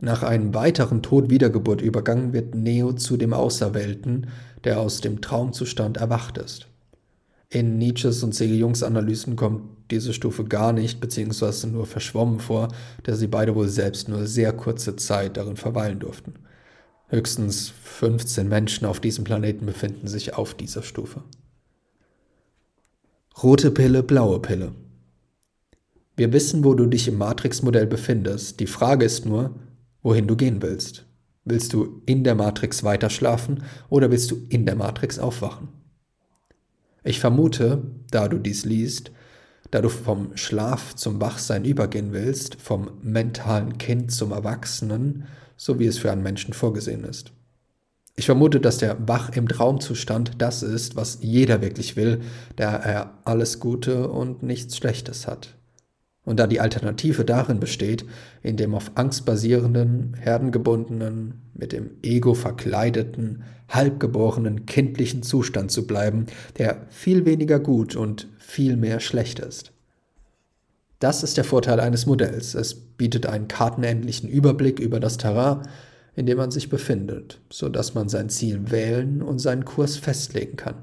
Nach 0.00 0.22
einem 0.22 0.54
weiteren 0.54 1.02
Tod-Wiedergeburt 1.02 1.80
übergangen 1.80 2.32
wird 2.32 2.54
Neo 2.54 2.92
zu 2.92 3.16
dem 3.16 3.32
Außerwelten, 3.32 4.28
der 4.64 4.80
aus 4.80 5.00
dem 5.00 5.20
Traumzustand 5.20 5.98
erwacht 5.98 6.38
ist. 6.38 6.66
In 7.48 7.78
Nietzsches 7.78 8.22
und 8.22 8.32
C.G. 8.34 8.56
Jungs 8.56 8.82
Analysen 8.82 9.36
kommt 9.36 9.62
diese 9.90 10.12
Stufe 10.12 10.44
gar 10.44 10.72
nicht 10.72 11.00
bzw. 11.00 11.68
nur 11.68 11.86
verschwommen 11.86 12.40
vor, 12.40 12.68
da 13.04 13.14
sie 13.14 13.28
beide 13.28 13.54
wohl 13.54 13.68
selbst 13.68 14.08
nur 14.08 14.26
sehr 14.26 14.52
kurze 14.52 14.96
Zeit 14.96 15.36
darin 15.36 15.56
verweilen 15.56 16.00
durften. 16.00 16.34
Höchstens 17.08 17.68
15 17.68 18.48
Menschen 18.48 18.86
auf 18.86 18.98
diesem 18.98 19.24
Planeten 19.24 19.66
befinden 19.66 20.08
sich 20.08 20.34
auf 20.34 20.54
dieser 20.54 20.82
Stufe. 20.82 21.22
Rote 23.42 23.70
Pille, 23.70 24.02
blaue 24.02 24.40
Pille. 24.40 24.72
Wir 26.16 26.32
wissen, 26.32 26.64
wo 26.64 26.74
du 26.74 26.86
dich 26.86 27.08
im 27.08 27.18
Matrix-Modell 27.18 27.86
befindest. 27.86 28.58
Die 28.60 28.66
Frage 28.66 29.04
ist 29.04 29.26
nur, 29.26 29.54
wohin 30.04 30.28
du 30.28 30.36
gehen 30.36 30.62
willst. 30.62 31.06
Willst 31.44 31.72
du 31.72 32.00
in 32.06 32.22
der 32.22 32.36
Matrix 32.36 32.84
weiter 32.84 33.10
schlafen 33.10 33.64
oder 33.88 34.12
willst 34.12 34.30
du 34.30 34.46
in 34.48 34.64
der 34.64 34.76
Matrix 34.76 35.18
aufwachen? 35.18 35.68
Ich 37.02 37.18
vermute, 37.18 37.82
da 38.10 38.28
du 38.28 38.38
dies 38.38 38.64
liest, 38.64 39.10
da 39.70 39.82
du 39.82 39.88
vom 39.88 40.36
Schlaf 40.36 40.94
zum 40.94 41.20
Wachsein 41.20 41.64
übergehen 41.64 42.12
willst, 42.12 42.54
vom 42.54 42.92
mentalen 43.02 43.76
Kind 43.76 44.12
zum 44.12 44.30
Erwachsenen, 44.30 45.24
so 45.56 45.78
wie 45.78 45.86
es 45.86 45.98
für 45.98 46.12
einen 46.12 46.22
Menschen 46.22 46.54
vorgesehen 46.54 47.04
ist. 47.04 47.32
Ich 48.16 48.26
vermute, 48.26 48.60
dass 48.60 48.78
der 48.78 49.08
Wach 49.08 49.30
im 49.30 49.48
Traumzustand 49.48 50.32
das 50.38 50.62
ist, 50.62 50.94
was 50.96 51.18
jeder 51.20 51.60
wirklich 51.60 51.96
will, 51.96 52.20
da 52.56 52.76
er 52.76 53.18
alles 53.24 53.58
Gute 53.58 54.08
und 54.08 54.42
nichts 54.42 54.76
Schlechtes 54.76 55.26
hat. 55.26 55.56
Und 56.24 56.40
da 56.40 56.46
die 56.46 56.60
Alternative 56.60 57.24
darin 57.24 57.60
besteht, 57.60 58.04
in 58.42 58.56
dem 58.56 58.74
auf 58.74 58.92
Angst 58.94 59.26
basierenden, 59.26 60.16
herdengebundenen, 60.18 61.42
mit 61.54 61.72
dem 61.72 61.90
Ego 62.02 62.34
verkleideten, 62.34 63.44
halbgeborenen, 63.68 64.66
kindlichen 64.66 65.22
Zustand 65.22 65.70
zu 65.70 65.86
bleiben, 65.86 66.26
der 66.58 66.86
viel 66.88 67.26
weniger 67.26 67.58
gut 67.58 67.94
und 67.94 68.28
viel 68.38 68.76
mehr 68.76 69.00
schlecht 69.00 69.38
ist. 69.38 69.72
Das 70.98 71.22
ist 71.22 71.36
der 71.36 71.44
Vorteil 71.44 71.80
eines 71.80 72.06
Modells. 72.06 72.54
Es 72.54 72.74
bietet 72.74 73.26
einen 73.26 73.48
kartenähnlichen 73.48 74.28
Überblick 74.28 74.78
über 74.80 75.00
das 75.00 75.18
Terrain, 75.18 75.62
in 76.16 76.26
dem 76.26 76.38
man 76.38 76.50
sich 76.50 76.70
befindet, 76.70 77.40
so 77.50 77.68
dass 77.68 77.94
man 77.94 78.08
sein 78.08 78.30
Ziel 78.30 78.70
wählen 78.70 79.20
und 79.20 79.38
seinen 79.38 79.64
Kurs 79.64 79.96
festlegen 79.96 80.56
kann. 80.56 80.76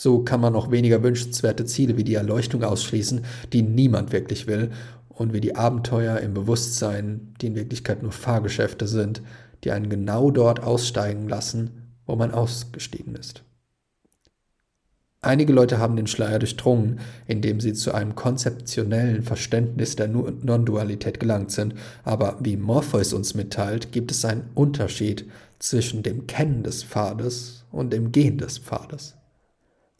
So 0.00 0.20
kann 0.20 0.40
man 0.40 0.54
auch 0.54 0.70
weniger 0.70 1.02
wünschenswerte 1.02 1.64
Ziele 1.64 1.96
wie 1.96 2.04
die 2.04 2.14
Erleuchtung 2.14 2.62
ausschließen, 2.62 3.24
die 3.52 3.62
niemand 3.62 4.12
wirklich 4.12 4.46
will, 4.46 4.70
und 5.08 5.32
wie 5.32 5.40
die 5.40 5.56
Abenteuer 5.56 6.18
im 6.18 6.34
Bewusstsein, 6.34 7.34
die 7.40 7.48
in 7.48 7.56
Wirklichkeit 7.56 8.04
nur 8.04 8.12
Fahrgeschäfte 8.12 8.86
sind, 8.86 9.22
die 9.64 9.72
einen 9.72 9.90
genau 9.90 10.30
dort 10.30 10.62
aussteigen 10.62 11.28
lassen, 11.28 11.96
wo 12.06 12.14
man 12.14 12.30
ausgestiegen 12.30 13.16
ist. 13.16 13.42
Einige 15.20 15.52
Leute 15.52 15.78
haben 15.78 15.96
den 15.96 16.06
Schleier 16.06 16.38
durchdrungen, 16.38 17.00
indem 17.26 17.58
sie 17.58 17.72
zu 17.72 17.92
einem 17.92 18.14
konzeptionellen 18.14 19.24
Verständnis 19.24 19.96
der 19.96 20.06
Non-Dualität 20.06 21.18
gelangt 21.18 21.50
sind, 21.50 21.74
aber 22.04 22.36
wie 22.40 22.56
Morpheus 22.56 23.12
uns 23.12 23.34
mitteilt, 23.34 23.90
gibt 23.90 24.12
es 24.12 24.24
einen 24.24 24.48
Unterschied 24.54 25.28
zwischen 25.58 26.04
dem 26.04 26.28
Kennen 26.28 26.62
des 26.62 26.84
Pfades 26.84 27.64
und 27.72 27.92
dem 27.92 28.12
Gehen 28.12 28.38
des 28.38 28.58
Pfades. 28.58 29.17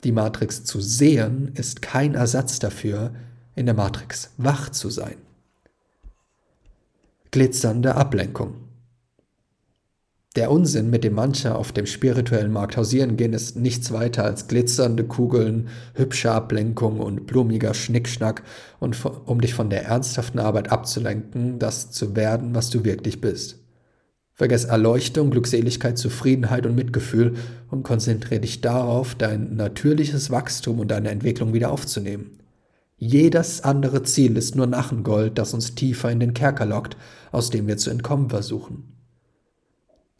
Die 0.04 0.12
Matrix 0.12 0.64
zu 0.64 0.80
sehen 0.80 1.50
ist 1.54 1.82
kein 1.82 2.14
Ersatz 2.14 2.60
dafür, 2.60 3.12
in 3.56 3.66
der 3.66 3.74
Matrix 3.74 4.30
wach 4.36 4.70
zu 4.70 4.90
sein. 4.90 5.16
Glitzernde 7.32 7.96
Ablenkung. 7.96 8.54
Der 10.36 10.52
Unsinn, 10.52 10.88
mit 10.88 11.02
dem 11.02 11.14
manche 11.14 11.56
auf 11.56 11.72
dem 11.72 11.84
spirituellen 11.84 12.52
Markt 12.52 12.76
hausieren 12.76 13.16
gehen, 13.16 13.32
ist 13.32 13.56
nichts 13.56 13.92
weiter 13.92 14.22
als 14.22 14.46
glitzernde 14.46 15.02
Kugeln, 15.02 15.68
hübsche 15.94 16.30
Ablenkung 16.30 17.00
und 17.00 17.26
blumiger 17.26 17.74
Schnickschnack, 17.74 18.44
und 18.78 18.96
um 19.26 19.40
dich 19.40 19.54
von 19.54 19.68
der 19.68 19.84
ernsthaften 19.86 20.38
Arbeit 20.38 20.70
abzulenken, 20.70 21.58
das 21.58 21.90
zu 21.90 22.14
werden, 22.14 22.54
was 22.54 22.70
du 22.70 22.84
wirklich 22.84 23.20
bist. 23.20 23.58
Vergess 24.38 24.66
Erleuchtung, 24.66 25.32
Glückseligkeit, 25.32 25.98
Zufriedenheit 25.98 26.64
und 26.64 26.76
Mitgefühl 26.76 27.34
und 27.72 27.82
konzentriere 27.82 28.42
dich 28.42 28.60
darauf, 28.60 29.16
dein 29.16 29.56
natürliches 29.56 30.30
Wachstum 30.30 30.78
und 30.78 30.92
deine 30.92 31.10
Entwicklung 31.10 31.54
wieder 31.54 31.72
aufzunehmen. 31.72 32.38
Jedes 32.96 33.64
andere 33.64 34.04
Ziel 34.04 34.36
ist 34.36 34.54
nur 34.54 34.68
Nachengold, 34.68 35.38
das 35.38 35.54
uns 35.54 35.74
tiefer 35.74 36.12
in 36.12 36.20
den 36.20 36.34
Kerker 36.34 36.66
lockt, 36.66 36.96
aus 37.32 37.50
dem 37.50 37.66
wir 37.66 37.78
zu 37.78 37.90
entkommen 37.90 38.30
versuchen. 38.30 38.92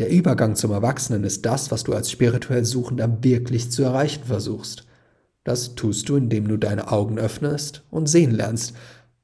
Der 0.01 0.11
Übergang 0.11 0.57
zum 0.57 0.73
Erwachsenen 0.73 1.23
ist 1.23 1.47
das, 1.47 1.71
was 1.71 1.85
du 1.85 1.93
als 1.93 2.11
spirituell 2.11 2.65
Suchender 2.65 3.23
wirklich 3.23 3.71
zu 3.71 3.85
erreichen 3.85 4.25
versuchst. 4.25 4.85
Das 5.45 5.77
tust 5.77 6.09
du, 6.09 6.17
indem 6.17 6.49
du 6.49 6.57
deine 6.57 6.91
Augen 6.91 7.21
öffnest 7.21 7.85
und 7.89 8.09
sehen 8.09 8.33
lernst, 8.33 8.75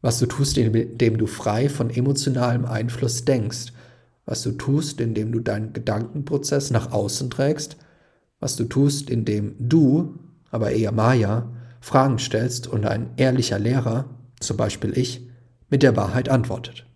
was 0.02 0.20
du 0.20 0.26
tust, 0.26 0.56
indem 0.56 1.18
du 1.18 1.26
frei 1.26 1.68
von 1.68 1.90
emotionalem 1.90 2.64
Einfluss 2.64 3.24
denkst 3.24 3.72
was 4.26 4.42
du 4.42 4.52
tust, 4.52 5.00
indem 5.00 5.32
du 5.32 5.40
deinen 5.40 5.72
Gedankenprozess 5.72 6.70
nach 6.70 6.92
außen 6.92 7.30
trägst, 7.30 7.76
was 8.40 8.56
du 8.56 8.64
tust, 8.64 9.10
indem 9.10 9.54
du, 9.58 10.18
aber 10.50 10.72
eher 10.72 10.92
Maya, 10.92 11.50
Fragen 11.80 12.18
stellst 12.18 12.66
und 12.66 12.86
ein 12.86 13.10
ehrlicher 13.16 13.58
Lehrer, 13.58 14.06
zum 14.40 14.56
Beispiel 14.56 14.96
ich, 14.96 15.28
mit 15.68 15.82
der 15.82 15.96
Wahrheit 15.96 16.28
antwortet. 16.28 16.86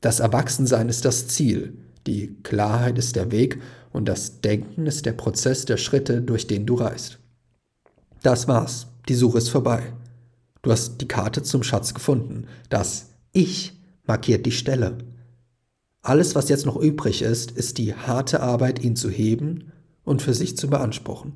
Das 0.00 0.20
Erwachsensein 0.20 0.88
ist 0.88 1.04
das 1.04 1.28
Ziel, 1.28 1.76
die 2.06 2.36
Klarheit 2.42 2.98
ist 2.98 3.16
der 3.16 3.30
Weg 3.30 3.60
und 3.92 4.08
das 4.08 4.40
Denken 4.40 4.86
ist 4.86 5.06
der 5.06 5.12
Prozess 5.12 5.64
der 5.64 5.76
Schritte, 5.76 6.22
durch 6.22 6.46
den 6.46 6.66
du 6.66 6.74
reist. 6.74 7.18
Das 8.22 8.48
war's, 8.48 8.86
die 9.08 9.14
Suche 9.14 9.38
ist 9.38 9.48
vorbei. 9.48 9.92
Du 10.62 10.70
hast 10.70 11.00
die 11.00 11.08
Karte 11.08 11.42
zum 11.42 11.62
Schatz 11.62 11.94
gefunden. 11.94 12.46
Das 12.68 13.10
Ich 13.32 13.78
markiert 14.06 14.46
die 14.46 14.52
Stelle. 14.52 14.98
Alles, 16.02 16.34
was 16.34 16.48
jetzt 16.48 16.66
noch 16.66 16.76
übrig 16.76 17.22
ist, 17.22 17.50
ist 17.50 17.78
die 17.78 17.94
harte 17.94 18.40
Arbeit, 18.40 18.82
ihn 18.82 18.96
zu 18.96 19.10
heben 19.10 19.72
und 20.04 20.22
für 20.22 20.34
sich 20.34 20.56
zu 20.56 20.68
beanspruchen. 20.68 21.32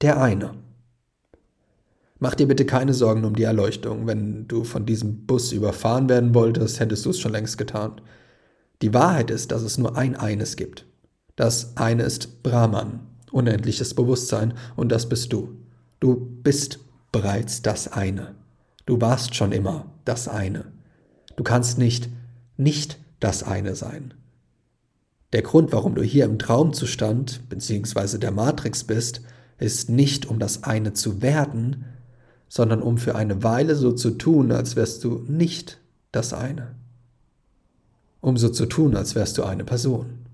Der 0.00 0.20
eine. 0.20 0.54
Mach 2.18 2.34
dir 2.34 2.48
bitte 2.48 2.64
keine 2.64 2.94
Sorgen 2.94 3.24
um 3.24 3.36
die 3.36 3.44
Erleuchtung. 3.44 4.06
Wenn 4.06 4.48
du 4.48 4.64
von 4.64 4.86
diesem 4.86 5.26
Bus 5.26 5.52
überfahren 5.52 6.08
werden 6.08 6.34
wolltest, 6.34 6.80
hättest 6.80 7.06
du 7.06 7.10
es 7.10 7.20
schon 7.20 7.32
längst 7.32 7.58
getan. 7.58 8.00
Die 8.82 8.92
Wahrheit 8.94 9.30
ist, 9.30 9.52
dass 9.52 9.62
es 9.62 9.78
nur 9.78 9.96
ein 9.96 10.16
Eines 10.16 10.56
gibt. 10.56 10.86
Das 11.36 11.76
eine 11.76 12.02
ist 12.02 12.42
Brahman, 12.42 13.00
unendliches 13.30 13.94
Bewusstsein, 13.94 14.54
und 14.74 14.90
das 14.90 15.08
bist 15.08 15.32
du. 15.32 15.56
Du 16.00 16.16
bist 16.42 16.80
bereits 17.12 17.62
das 17.62 17.92
eine. 17.92 18.34
Du 18.86 19.00
warst 19.00 19.34
schon 19.34 19.52
immer 19.52 19.86
das 20.04 20.26
eine. 20.26 20.64
Du 21.36 21.44
kannst 21.44 21.78
nicht 21.78 22.08
nicht 22.58 22.98
das 23.20 23.42
eine 23.42 23.74
sein. 23.74 24.14
Der 25.32 25.42
Grund, 25.42 25.72
warum 25.72 25.94
du 25.94 26.02
hier 26.02 26.24
im 26.24 26.38
Traumzustand 26.38 27.48
bzw. 27.48 28.18
der 28.18 28.30
Matrix 28.30 28.84
bist, 28.84 29.20
ist 29.58 29.90
nicht 29.90 30.26
um 30.26 30.38
das 30.38 30.64
eine 30.64 30.92
zu 30.92 31.20
werden, 31.20 31.84
sondern 32.48 32.80
um 32.80 32.96
für 32.96 33.14
eine 33.14 33.42
Weile 33.42 33.74
so 33.74 33.92
zu 33.92 34.12
tun, 34.12 34.52
als 34.52 34.76
wärst 34.76 35.04
du 35.04 35.24
nicht 35.28 35.80
das 36.12 36.32
eine. 36.32 36.74
Um 38.20 38.36
so 38.36 38.48
zu 38.48 38.66
tun, 38.66 38.96
als 38.96 39.14
wärst 39.14 39.36
du 39.38 39.44
eine 39.44 39.64
Person. 39.64 40.26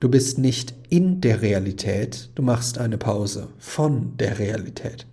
Du 0.00 0.08
bist 0.08 0.38
nicht 0.38 0.74
in 0.88 1.20
der 1.20 1.42
Realität, 1.42 2.30
du 2.34 2.42
machst 2.42 2.78
eine 2.78 2.98
Pause 2.98 3.48
von 3.58 4.16
der 4.16 4.38
Realität. 4.38 5.06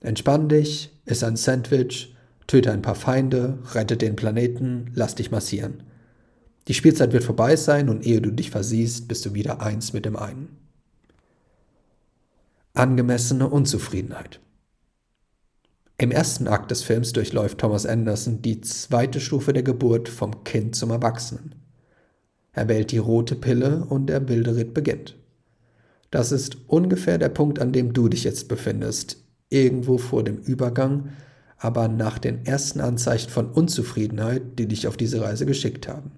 Entspann 0.00 0.48
dich, 0.48 0.96
iss 1.04 1.22
ein 1.22 1.36
Sandwich, 1.36 2.14
Töte 2.52 2.70
ein 2.70 2.82
paar 2.82 2.96
Feinde, 2.96 3.60
rette 3.72 3.96
den 3.96 4.14
Planeten, 4.14 4.90
lass 4.94 5.14
dich 5.14 5.30
massieren. 5.30 5.84
Die 6.68 6.74
Spielzeit 6.74 7.14
wird 7.14 7.24
vorbei 7.24 7.56
sein 7.56 7.88
und 7.88 8.04
ehe 8.04 8.20
du 8.20 8.30
dich 8.30 8.50
versiehst, 8.50 9.08
bist 9.08 9.24
du 9.24 9.32
wieder 9.32 9.62
eins 9.62 9.94
mit 9.94 10.04
dem 10.04 10.16
einen. 10.16 10.54
Angemessene 12.74 13.48
Unzufriedenheit. 13.48 14.38
Im 15.96 16.10
ersten 16.10 16.46
Akt 16.46 16.70
des 16.70 16.82
Films 16.82 17.14
durchläuft 17.14 17.56
Thomas 17.56 17.86
Anderson 17.86 18.42
die 18.42 18.60
zweite 18.60 19.20
Stufe 19.20 19.54
der 19.54 19.62
Geburt 19.62 20.10
vom 20.10 20.44
Kind 20.44 20.76
zum 20.76 20.90
Erwachsenen. 20.90 21.54
Er 22.52 22.68
wählt 22.68 22.92
die 22.92 22.98
rote 22.98 23.34
Pille 23.34 23.86
und 23.86 24.08
der 24.08 24.28
wilde 24.28 24.56
Ritt 24.56 24.74
beginnt. 24.74 25.16
Das 26.10 26.32
ist 26.32 26.58
ungefähr 26.66 27.16
der 27.16 27.30
Punkt, 27.30 27.60
an 27.60 27.72
dem 27.72 27.94
du 27.94 28.10
dich 28.10 28.24
jetzt 28.24 28.48
befindest, 28.48 29.24
irgendwo 29.48 29.96
vor 29.96 30.22
dem 30.22 30.36
Übergang 30.36 31.08
aber 31.62 31.86
nach 31.86 32.18
den 32.18 32.44
ersten 32.44 32.80
Anzeichen 32.80 33.30
von 33.30 33.48
Unzufriedenheit, 33.48 34.58
die 34.58 34.66
dich 34.66 34.88
auf 34.88 34.96
diese 34.96 35.20
Reise 35.20 35.46
geschickt 35.46 35.86
haben. 35.86 36.10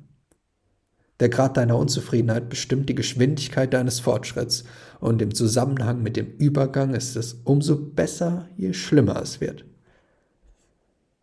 Der 1.21 1.29
Grad 1.29 1.59
deiner 1.59 1.77
Unzufriedenheit 1.77 2.49
bestimmt 2.49 2.89
die 2.89 2.95
Geschwindigkeit 2.95 3.75
deines 3.75 4.01
Fortschritts 4.01 4.65
und 5.01 5.21
im 5.21 5.35
Zusammenhang 5.35 6.03
mit 6.03 6.17
dem 6.17 6.29
Übergang 6.39 6.95
ist 6.95 7.15
es 7.17 7.35
umso 7.45 7.77
besser, 7.77 8.49
je 8.57 8.73
schlimmer 8.73 9.21
es 9.21 9.43
wird. 9.43 9.67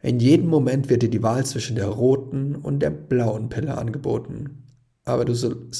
In 0.03 0.19
jedem 0.19 0.49
Moment 0.49 0.89
wird 0.89 1.01
dir 1.01 1.09
die 1.09 1.23
Wahl 1.23 1.43
zwischen 1.43 1.75
der 1.75 1.87
roten 1.87 2.55
und 2.55 2.79
der 2.79 2.91
blauen 2.91 3.49
Pille 3.49 3.75
angeboten. 3.75 4.63
Aber, 5.03 5.25
du, 5.25 5.33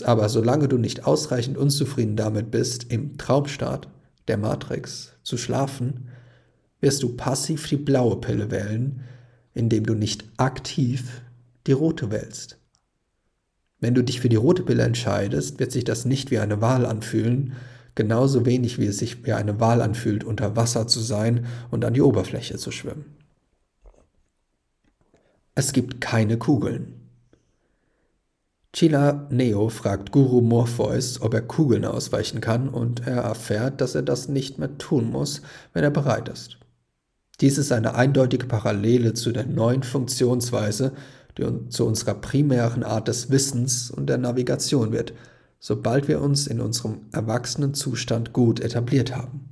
aber 0.04 0.30
solange 0.30 0.68
du 0.68 0.80
nicht 0.80 1.06
ausreichend 1.06 1.60
unzufrieden 1.60 2.16
damit 2.16 2.50
bist, 2.50 2.92
im 2.92 3.18
Traumstaat 3.20 3.88
der 4.28 4.38
Matrix 4.38 5.14
zu 5.22 5.38
schlafen, 5.38 6.08
wirst 6.82 7.04
du 7.04 7.16
passiv 7.16 7.68
die 7.68 7.78
blaue 7.78 8.18
Pille 8.18 8.52
wählen, 8.52 9.02
indem 9.54 9.86
du 9.86 9.94
nicht 9.94 10.26
aktiv 10.38 11.22
die 11.68 11.72
rote 11.72 12.12
wählst. 12.12 12.58
Wenn 13.80 13.94
du 13.94 14.04
dich 14.04 14.20
für 14.20 14.30
die 14.30 14.36
rote 14.36 14.64
Pille 14.64 14.84
entscheidest, 14.84 15.60
wird 15.60 15.72
sich 15.72 15.84
das 15.84 16.06
nicht 16.06 16.32
wie 16.32 16.40
eine 16.40 16.62
Wahl 16.62 16.86
anfühlen, 16.86 17.54
genauso 17.96 18.46
wenig 18.46 18.78
wie 18.80 18.86
es 18.86 19.00
sich 19.00 19.26
wie 19.26 19.34
eine 19.34 19.60
Wahl 19.60 19.82
anfühlt, 19.82 20.24
unter 20.24 20.56
Wasser 20.56 20.88
zu 20.88 21.00
sein 21.00 21.46
und 21.72 21.84
an 21.84 21.94
die 21.94 22.02
Oberfläche 22.02 22.58
zu 22.58 22.72
schwimmen. 22.72 23.06
Es 25.56 25.74
gibt 25.74 26.00
keine 26.00 26.38
Kugeln. 26.38 26.94
Chila 28.74 29.28
Neo 29.30 29.68
fragt 29.68 30.14
Guru 30.14 30.40
Morpheus, 30.40 31.22
ob 31.22 31.34
er 31.34 31.42
Kugeln 31.42 31.84
ausweichen 31.84 32.40
kann, 32.40 32.70
und 32.70 33.06
er 33.06 33.24
erfährt, 33.24 33.82
dass 33.82 33.96
er 33.96 34.02
das 34.02 34.30
nicht 34.30 34.60
mehr 34.60 34.78
tun 34.78 35.12
muss, 35.12 35.42
wenn 35.74 35.84
er 35.84 35.92
bereit 35.92 36.30
ist. 36.30 36.61
Dies 37.42 37.58
ist 37.58 37.72
eine 37.72 37.96
eindeutige 37.96 38.46
Parallele 38.46 39.16
zu 39.16 39.32
der 39.32 39.48
neuen 39.48 39.82
Funktionsweise, 39.82 40.94
die 41.38 41.70
zu 41.70 41.88
unserer 41.88 42.14
primären 42.14 42.84
Art 42.84 43.08
des 43.08 43.32
Wissens 43.32 43.90
und 43.90 44.08
der 44.08 44.20
Navigation 44.20 44.92
wird, 44.92 45.14
sobald 45.60 46.08
wir 46.08 46.22
uns 46.22 46.46
in 46.46 46.62
unserem 46.62 47.02
erwachsenen 47.12 47.74
Zustand 47.74 48.32
gut 48.32 48.60
etabliert 48.60 49.16
haben. 49.16 49.50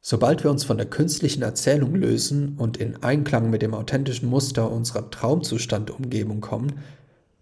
Sobald 0.00 0.42
wir 0.42 0.50
uns 0.50 0.64
von 0.64 0.76
der 0.76 0.86
künstlichen 0.86 1.42
Erzählung 1.42 1.94
lösen 1.94 2.56
und 2.58 2.76
in 2.76 3.02
Einklang 3.02 3.50
mit 3.50 3.62
dem 3.62 3.72
authentischen 3.72 4.28
Muster 4.28 4.70
unserer 4.70 5.10
Traumzustandumgebung 5.10 6.40
kommen, 6.40 6.72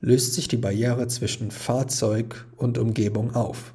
löst 0.01 0.35
sich 0.35 0.47
die 0.47 0.59
Barriere 0.59 1.09
zwischen 1.09 1.51
Fahrzeug 1.51 2.47
und 2.57 2.77
Umgebung 2.77 3.35
auf. 3.35 3.73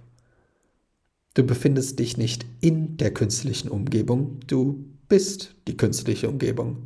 Du 1.33 1.43
befindest 1.43 1.99
dich 1.99 2.17
nicht 2.17 2.45
in 2.61 2.97
der 2.97 3.13
künstlichen 3.13 3.69
Umgebung, 3.69 4.39
du 4.47 4.85
bist 5.07 5.55
die 5.67 5.77
künstliche 5.77 6.29
Umgebung. 6.29 6.85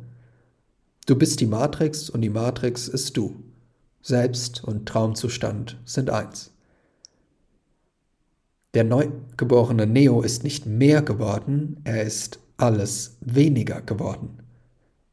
Du 1.06 1.16
bist 1.16 1.40
die 1.40 1.46
Matrix 1.46 2.08
und 2.10 2.20
die 2.20 2.30
Matrix 2.30 2.88
ist 2.88 3.16
du. 3.16 3.42
Selbst 4.02 4.62
und 4.64 4.86
Traumzustand 4.86 5.78
sind 5.84 6.10
eins. 6.10 6.52
Der 8.74 8.84
neugeborene 8.84 9.86
Neo 9.86 10.22
ist 10.22 10.44
nicht 10.44 10.66
mehr 10.66 11.02
geworden, 11.02 11.80
er 11.84 12.02
ist 12.04 12.38
alles 12.56 13.16
weniger 13.20 13.82
geworden. 13.82 14.38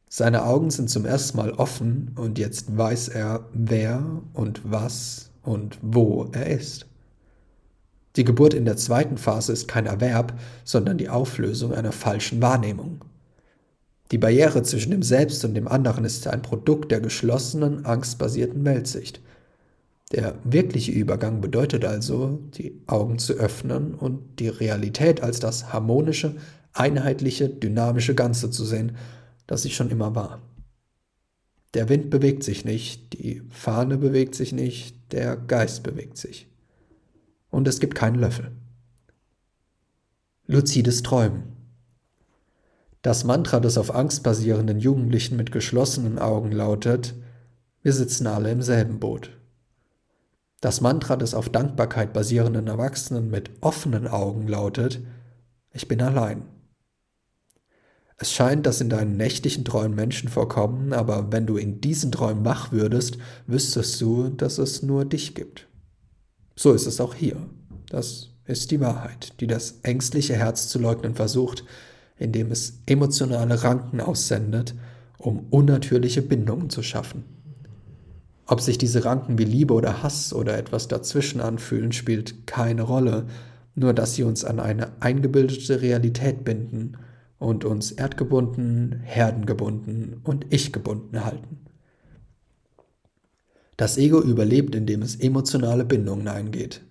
Seine 0.08 0.44
Augen 0.44 0.70
sind 0.70 0.90
zum 0.90 1.04
ersten 1.04 1.36
Mal 1.36 1.52
offen 1.52 2.12
und 2.16 2.38
jetzt 2.38 2.76
weiß 2.76 3.08
er, 3.08 3.48
wer 3.52 4.22
und 4.32 4.60
was 4.64 5.30
und 5.42 5.78
wo 5.82 6.28
er 6.32 6.46
ist. 6.46 6.89
Die 8.16 8.24
Geburt 8.24 8.54
in 8.54 8.64
der 8.64 8.76
zweiten 8.76 9.18
Phase 9.18 9.52
ist 9.52 9.68
kein 9.68 9.86
Erwerb, 9.86 10.38
sondern 10.64 10.98
die 10.98 11.08
Auflösung 11.08 11.72
einer 11.72 11.92
falschen 11.92 12.42
Wahrnehmung. 12.42 13.04
Die 14.10 14.18
Barriere 14.18 14.64
zwischen 14.64 14.90
dem 14.90 15.02
Selbst 15.02 15.44
und 15.44 15.54
dem 15.54 15.68
anderen 15.68 16.04
ist 16.04 16.26
ein 16.26 16.42
Produkt 16.42 16.90
der 16.90 17.00
geschlossenen, 17.00 17.84
angstbasierten 17.84 18.64
Weltsicht. 18.64 19.20
Der 20.12 20.34
wirkliche 20.42 20.90
Übergang 20.90 21.40
bedeutet 21.40 21.84
also, 21.84 22.40
die 22.54 22.80
Augen 22.88 23.20
zu 23.20 23.34
öffnen 23.34 23.94
und 23.94 24.40
die 24.40 24.48
Realität 24.48 25.22
als 25.22 25.38
das 25.38 25.72
harmonische, 25.72 26.34
einheitliche, 26.72 27.48
dynamische 27.48 28.16
Ganze 28.16 28.50
zu 28.50 28.64
sehen, 28.64 28.96
das 29.46 29.62
sie 29.62 29.70
schon 29.70 29.90
immer 29.90 30.16
war. 30.16 30.40
Der 31.74 31.88
Wind 31.88 32.10
bewegt 32.10 32.42
sich 32.42 32.64
nicht, 32.64 33.12
die 33.12 33.42
Fahne 33.50 33.96
bewegt 33.96 34.34
sich 34.34 34.52
nicht, 34.52 34.96
der 35.12 35.36
Geist 35.36 35.84
bewegt 35.84 36.18
sich. 36.18 36.49
Und 37.50 37.68
es 37.68 37.80
gibt 37.80 37.94
keinen 37.94 38.16
Löffel. 38.16 38.52
Luzides 40.46 41.02
Träumen. 41.02 41.44
Das 43.02 43.24
Mantra 43.24 43.60
des 43.60 43.78
auf 43.78 43.94
Angst 43.94 44.22
basierenden 44.22 44.78
Jugendlichen 44.78 45.36
mit 45.36 45.52
geschlossenen 45.52 46.18
Augen 46.18 46.52
lautet, 46.52 47.14
wir 47.82 47.92
sitzen 47.94 48.26
alle 48.26 48.50
im 48.50 48.60
selben 48.60 49.00
Boot. 49.00 49.38
Das 50.60 50.82
Mantra 50.82 51.16
des 51.16 51.32
auf 51.32 51.48
Dankbarkeit 51.48 52.12
basierenden 52.12 52.66
Erwachsenen 52.66 53.30
mit 53.30 53.50
offenen 53.62 54.06
Augen 54.06 54.46
lautet, 54.46 55.00
ich 55.72 55.88
bin 55.88 56.02
allein. 56.02 56.42
Es 58.18 58.30
scheint, 58.34 58.66
dass 58.66 58.82
in 58.82 58.90
deinen 58.90 59.16
nächtlichen 59.16 59.64
Träumen 59.64 59.94
Menschen 59.94 60.28
vorkommen, 60.28 60.92
aber 60.92 61.32
wenn 61.32 61.46
du 61.46 61.56
in 61.56 61.80
diesen 61.80 62.12
Träumen 62.12 62.44
wach 62.44 62.70
würdest, 62.70 63.16
wüsstest 63.46 63.98
du, 64.02 64.28
dass 64.28 64.58
es 64.58 64.82
nur 64.82 65.06
dich 65.06 65.34
gibt. 65.34 65.69
So 66.62 66.74
ist 66.74 66.86
es 66.86 67.00
auch 67.00 67.14
hier. 67.14 67.38
Das 67.88 68.34
ist 68.44 68.70
die 68.70 68.80
Wahrheit, 68.80 69.32
die 69.40 69.46
das 69.46 69.78
ängstliche 69.82 70.34
Herz 70.34 70.68
zu 70.68 70.78
leugnen 70.78 71.14
versucht, 71.14 71.64
indem 72.18 72.50
es 72.50 72.82
emotionale 72.84 73.64
Ranken 73.64 74.02
aussendet, 74.02 74.74
um 75.16 75.46
unnatürliche 75.48 76.20
Bindungen 76.20 76.68
zu 76.68 76.82
schaffen. 76.82 77.24
Ob 78.44 78.60
sich 78.60 78.76
diese 78.76 79.06
Ranken 79.06 79.38
wie 79.38 79.44
Liebe 79.44 79.72
oder 79.72 80.02
Hass 80.02 80.34
oder 80.34 80.58
etwas 80.58 80.86
dazwischen 80.86 81.40
anfühlen, 81.40 81.92
spielt 81.92 82.46
keine 82.46 82.82
Rolle, 82.82 83.24
nur 83.74 83.94
dass 83.94 84.16
sie 84.16 84.24
uns 84.24 84.44
an 84.44 84.60
eine 84.60 84.88
eingebildete 85.00 85.80
Realität 85.80 86.44
binden 86.44 86.98
und 87.38 87.64
uns 87.64 87.90
erdgebunden, 87.90 89.00
herdengebunden 89.02 90.20
und 90.24 90.44
ich-gebunden 90.50 91.24
halten. 91.24 91.69
Das 93.80 93.96
Ego 93.96 94.20
überlebt, 94.20 94.74
indem 94.74 95.00
es 95.00 95.16
emotionale 95.16 95.86
Bindungen 95.86 96.28
eingeht. 96.28 96.82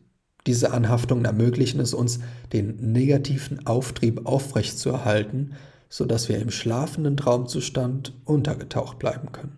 Diese 0.47 0.71
Anhaftungen 0.71 1.23
ermöglichen 1.23 1.79
es 1.79 1.93
uns, 1.93 2.19
den 2.51 2.77
negativen 2.93 3.67
Auftrieb 3.67 4.25
aufrechtzuerhalten, 4.25 5.53
sodass 5.87 6.29
wir 6.29 6.39
im 6.39 6.49
schlafenden 6.49 7.15
Traumzustand 7.15 8.15
untergetaucht 8.25 8.97
bleiben 8.97 9.31
können. 9.31 9.55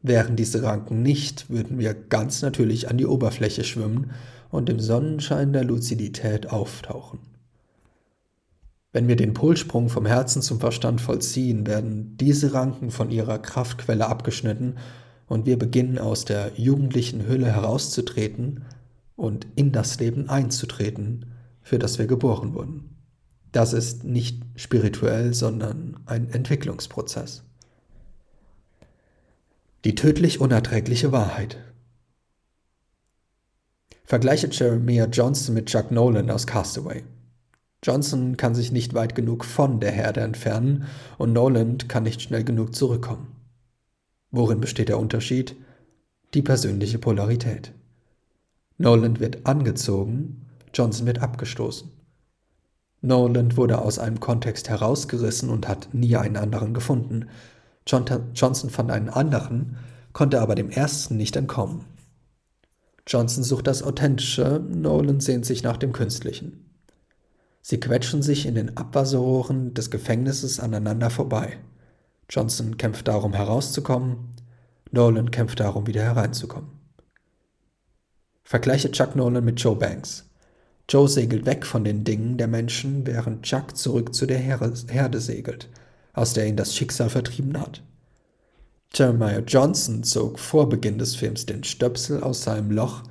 Wären 0.00 0.36
diese 0.36 0.62
Ranken 0.62 1.02
nicht, 1.02 1.50
würden 1.50 1.78
wir 1.78 1.92
ganz 1.92 2.40
natürlich 2.40 2.88
an 2.88 2.96
die 2.96 3.04
Oberfläche 3.04 3.64
schwimmen 3.64 4.12
und 4.48 4.70
im 4.70 4.80
Sonnenschein 4.80 5.52
der 5.52 5.64
Luzidität 5.64 6.48
auftauchen. 6.48 7.18
Wenn 8.90 9.06
wir 9.06 9.16
den 9.16 9.34
Polsprung 9.34 9.90
vom 9.90 10.06
Herzen 10.06 10.40
zum 10.40 10.60
Verstand 10.60 11.02
vollziehen, 11.02 11.66
werden 11.66 12.16
diese 12.16 12.54
Ranken 12.54 12.90
von 12.90 13.10
ihrer 13.10 13.38
Kraftquelle 13.38 14.06
abgeschnitten 14.06 14.76
und 15.26 15.46
wir 15.46 15.58
beginnen 15.58 15.98
aus 15.98 16.24
der 16.24 16.52
jugendlichen 16.56 17.26
Hülle 17.26 17.46
herauszutreten 17.46 18.64
und 19.16 19.46
in 19.56 19.72
das 19.72 19.98
Leben 19.98 20.28
einzutreten, 20.28 21.32
für 21.62 21.78
das 21.78 21.98
wir 21.98 22.06
geboren 22.06 22.54
wurden. 22.54 22.96
Das 23.52 23.72
ist 23.72 24.04
nicht 24.04 24.42
spirituell, 24.54 25.34
sondern 25.34 25.98
ein 26.06 26.28
Entwicklungsprozess. 26.30 27.42
Die 29.84 29.94
tödlich 29.94 30.40
unerträgliche 30.40 31.12
Wahrheit. 31.12 31.58
Vergleiche 34.04 34.48
Jeremiah 34.50 35.06
Johnson 35.06 35.54
mit 35.54 35.66
Chuck 35.66 35.90
Nolan 35.90 36.30
aus 36.30 36.46
Castaway. 36.46 37.02
Johnson 37.82 38.36
kann 38.36 38.54
sich 38.54 38.72
nicht 38.72 38.94
weit 38.94 39.14
genug 39.14 39.44
von 39.44 39.80
der 39.80 39.92
Herde 39.92 40.20
entfernen 40.20 40.86
und 41.18 41.32
Noland 41.32 41.88
kann 41.88 42.02
nicht 42.02 42.22
schnell 42.22 42.44
genug 42.44 42.74
zurückkommen. 42.74 43.35
Worin 44.30 44.60
besteht 44.60 44.88
der 44.88 44.98
Unterschied? 44.98 45.56
Die 46.34 46.42
persönliche 46.42 46.98
Polarität. 46.98 47.72
Noland 48.78 49.20
wird 49.20 49.46
angezogen, 49.46 50.46
Johnson 50.74 51.06
wird 51.06 51.20
abgestoßen. 51.20 51.90
Noland 53.00 53.56
wurde 53.56 53.80
aus 53.80 53.98
einem 53.98 54.20
Kontext 54.20 54.68
herausgerissen 54.68 55.48
und 55.48 55.68
hat 55.68 55.88
nie 55.92 56.16
einen 56.16 56.36
anderen 56.36 56.74
gefunden. 56.74 57.26
Johnson 57.86 58.70
fand 58.70 58.90
einen 58.90 59.08
anderen, 59.08 59.76
konnte 60.12 60.40
aber 60.40 60.54
dem 60.54 60.70
ersten 60.70 61.16
nicht 61.16 61.36
entkommen. 61.36 61.84
Johnson 63.06 63.44
sucht 63.44 63.68
das 63.68 63.82
Authentische, 63.82 64.60
Nolan 64.68 65.20
sehnt 65.20 65.46
sich 65.46 65.62
nach 65.62 65.76
dem 65.76 65.92
Künstlichen. 65.92 66.64
Sie 67.62 67.78
quetschen 67.78 68.22
sich 68.22 68.46
in 68.46 68.56
den 68.56 68.76
Abwasserrohren 68.76 69.74
des 69.74 69.90
Gefängnisses 69.90 70.58
aneinander 70.58 71.10
vorbei. 71.10 71.58
Johnson 72.28 72.76
kämpft 72.76 73.08
darum 73.08 73.32
herauszukommen, 73.32 74.34
Nolan 74.90 75.30
kämpft 75.30 75.60
darum 75.60 75.86
wieder 75.86 76.02
hereinzukommen. 76.02 76.70
Vergleiche 78.44 78.90
Chuck 78.90 79.16
Nolan 79.16 79.44
mit 79.44 79.60
Joe 79.60 79.76
Banks. 79.76 80.28
Joe 80.88 81.08
segelt 81.08 81.46
weg 81.46 81.66
von 81.66 81.84
den 81.84 82.04
Dingen 82.04 82.38
der 82.38 82.46
Menschen, 82.46 83.06
während 83.06 83.42
Chuck 83.42 83.76
zurück 83.76 84.14
zu 84.14 84.26
der 84.26 84.38
Herde 84.38 85.20
segelt, 85.20 85.68
aus 86.12 86.32
der 86.32 86.46
ihn 86.46 86.56
das 86.56 86.74
Schicksal 86.74 87.10
vertrieben 87.10 87.60
hat. 87.60 87.82
Jeremiah 88.94 89.40
Johnson 89.40 90.04
zog 90.04 90.38
vor 90.38 90.68
Beginn 90.68 90.98
des 90.98 91.16
Films 91.16 91.44
den 91.46 91.64
Stöpsel 91.64 92.22
aus 92.22 92.42
seinem 92.42 92.70
Loch 92.70 93.02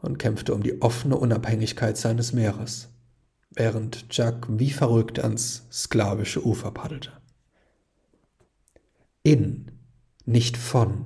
und 0.00 0.18
kämpfte 0.18 0.54
um 0.54 0.62
die 0.62 0.80
offene 0.80 1.16
Unabhängigkeit 1.16 1.98
seines 1.98 2.32
Meeres 2.32 2.88
während 3.54 4.06
Jack 4.10 4.46
wie 4.48 4.70
verrückt 4.70 5.18
ans 5.20 5.66
sklavische 5.70 6.44
Ufer 6.44 6.70
paddelte. 6.70 7.12
In, 9.22 9.70
nicht 10.24 10.56
von. 10.56 11.04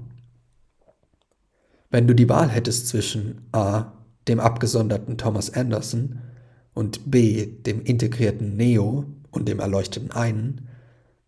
Wenn 1.90 2.06
du 2.06 2.14
die 2.14 2.28
Wahl 2.28 2.48
hättest 2.48 2.88
zwischen 2.88 3.46
A, 3.52 3.92
dem 4.28 4.40
abgesonderten 4.40 5.18
Thomas 5.18 5.50
Anderson, 5.50 6.20
und 6.76 7.10
B, 7.10 7.46
dem 7.46 7.82
integrierten 7.82 8.56
Neo 8.56 9.06
und 9.30 9.48
dem 9.48 9.60
erleuchteten 9.60 10.10
einen, 10.10 10.68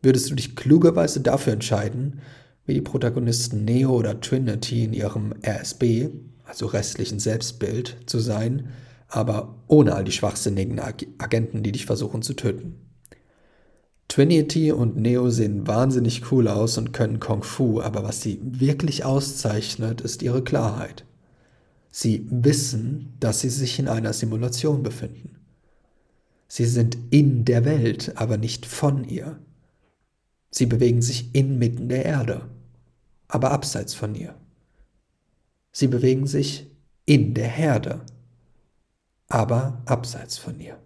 würdest 0.02 0.30
du 0.30 0.34
dich 0.34 0.56
klugerweise 0.56 1.20
dafür 1.20 1.54
entscheiden, 1.54 2.20
wie 2.66 2.74
die 2.74 2.82
Protagonisten 2.82 3.64
Neo 3.64 3.92
oder 3.92 4.20
Trinity 4.20 4.84
in 4.84 4.92
ihrem 4.92 5.34
RSB, 5.42 6.10
also 6.44 6.66
restlichen 6.66 7.18
Selbstbild, 7.18 7.96
zu 8.04 8.18
sein, 8.18 8.68
aber 9.08 9.64
ohne 9.68 9.94
all 9.94 10.04
die 10.04 10.12
schwachsinnigen 10.12 10.78
Agenten, 10.80 11.62
die 11.62 11.72
dich 11.72 11.86
versuchen 11.86 12.20
zu 12.20 12.34
töten. 12.34 12.87
Trinity 14.18 14.72
und 14.72 14.96
Neo 14.96 15.30
sehen 15.30 15.68
wahnsinnig 15.68 16.32
cool 16.32 16.48
aus 16.48 16.76
und 16.76 16.92
können 16.92 17.20
Kung 17.20 17.44
Fu, 17.44 17.80
aber 17.80 18.02
was 18.02 18.20
sie 18.20 18.40
wirklich 18.42 19.04
auszeichnet, 19.04 20.00
ist 20.00 20.24
ihre 20.24 20.42
Klarheit. 20.42 21.04
Sie 21.92 22.26
wissen, 22.28 23.14
dass 23.20 23.38
sie 23.38 23.48
sich 23.48 23.78
in 23.78 23.86
einer 23.86 24.12
Simulation 24.12 24.82
befinden. 24.82 25.36
Sie 26.48 26.64
sind 26.64 26.98
in 27.10 27.44
der 27.44 27.64
Welt, 27.64 28.14
aber 28.16 28.38
nicht 28.38 28.66
von 28.66 29.04
ihr. 29.04 29.38
Sie 30.50 30.66
bewegen 30.66 31.00
sich 31.00 31.32
inmitten 31.32 31.88
der 31.88 32.04
Erde, 32.04 32.48
aber 33.28 33.52
abseits 33.52 33.94
von 33.94 34.16
ihr. 34.16 34.34
Sie 35.70 35.86
bewegen 35.86 36.26
sich 36.26 36.66
in 37.06 37.34
der 37.34 37.46
Herde, 37.46 38.00
aber 39.28 39.80
abseits 39.86 40.38
von 40.38 40.58
ihr. 40.58 40.76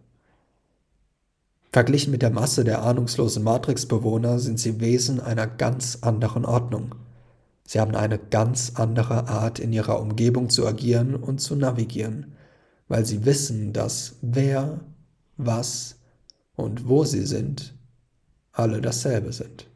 Verglichen 1.72 2.10
mit 2.10 2.20
der 2.20 2.30
Masse 2.30 2.64
der 2.64 2.82
ahnungslosen 2.82 3.42
Matrix-Bewohner 3.42 4.38
sind 4.38 4.60
sie 4.60 4.80
Wesen 4.80 5.20
einer 5.20 5.46
ganz 5.46 5.98
anderen 6.02 6.44
Ordnung. 6.44 6.94
Sie 7.64 7.80
haben 7.80 7.94
eine 7.94 8.18
ganz 8.18 8.72
andere 8.74 9.28
Art, 9.28 9.58
in 9.58 9.72
ihrer 9.72 9.98
Umgebung 9.98 10.50
zu 10.50 10.66
agieren 10.66 11.14
und 11.14 11.40
zu 11.40 11.56
navigieren, 11.56 12.32
weil 12.88 13.06
sie 13.06 13.24
wissen, 13.24 13.72
dass 13.72 14.16
wer, 14.20 14.80
was 15.38 15.96
und 16.56 16.88
wo 16.88 17.04
sie 17.04 17.24
sind, 17.24 17.74
alle 18.52 18.82
dasselbe 18.82 19.32
sind. 19.32 19.66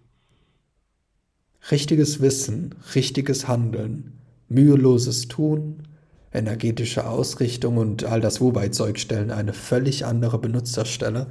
Richtiges 1.70 2.20
Wissen, 2.20 2.74
richtiges 2.94 3.48
Handeln, 3.48 4.18
müheloses 4.50 5.28
Tun, 5.28 5.84
energetische 6.30 7.08
Ausrichtung 7.08 7.78
und 7.78 8.04
all 8.04 8.20
das 8.20 8.42
Wu-Wei-Zeug 8.42 8.98
stellen 8.98 9.30
eine 9.30 9.54
völlig 9.54 10.04
andere 10.04 10.38
Benutzerstelle 10.38 11.28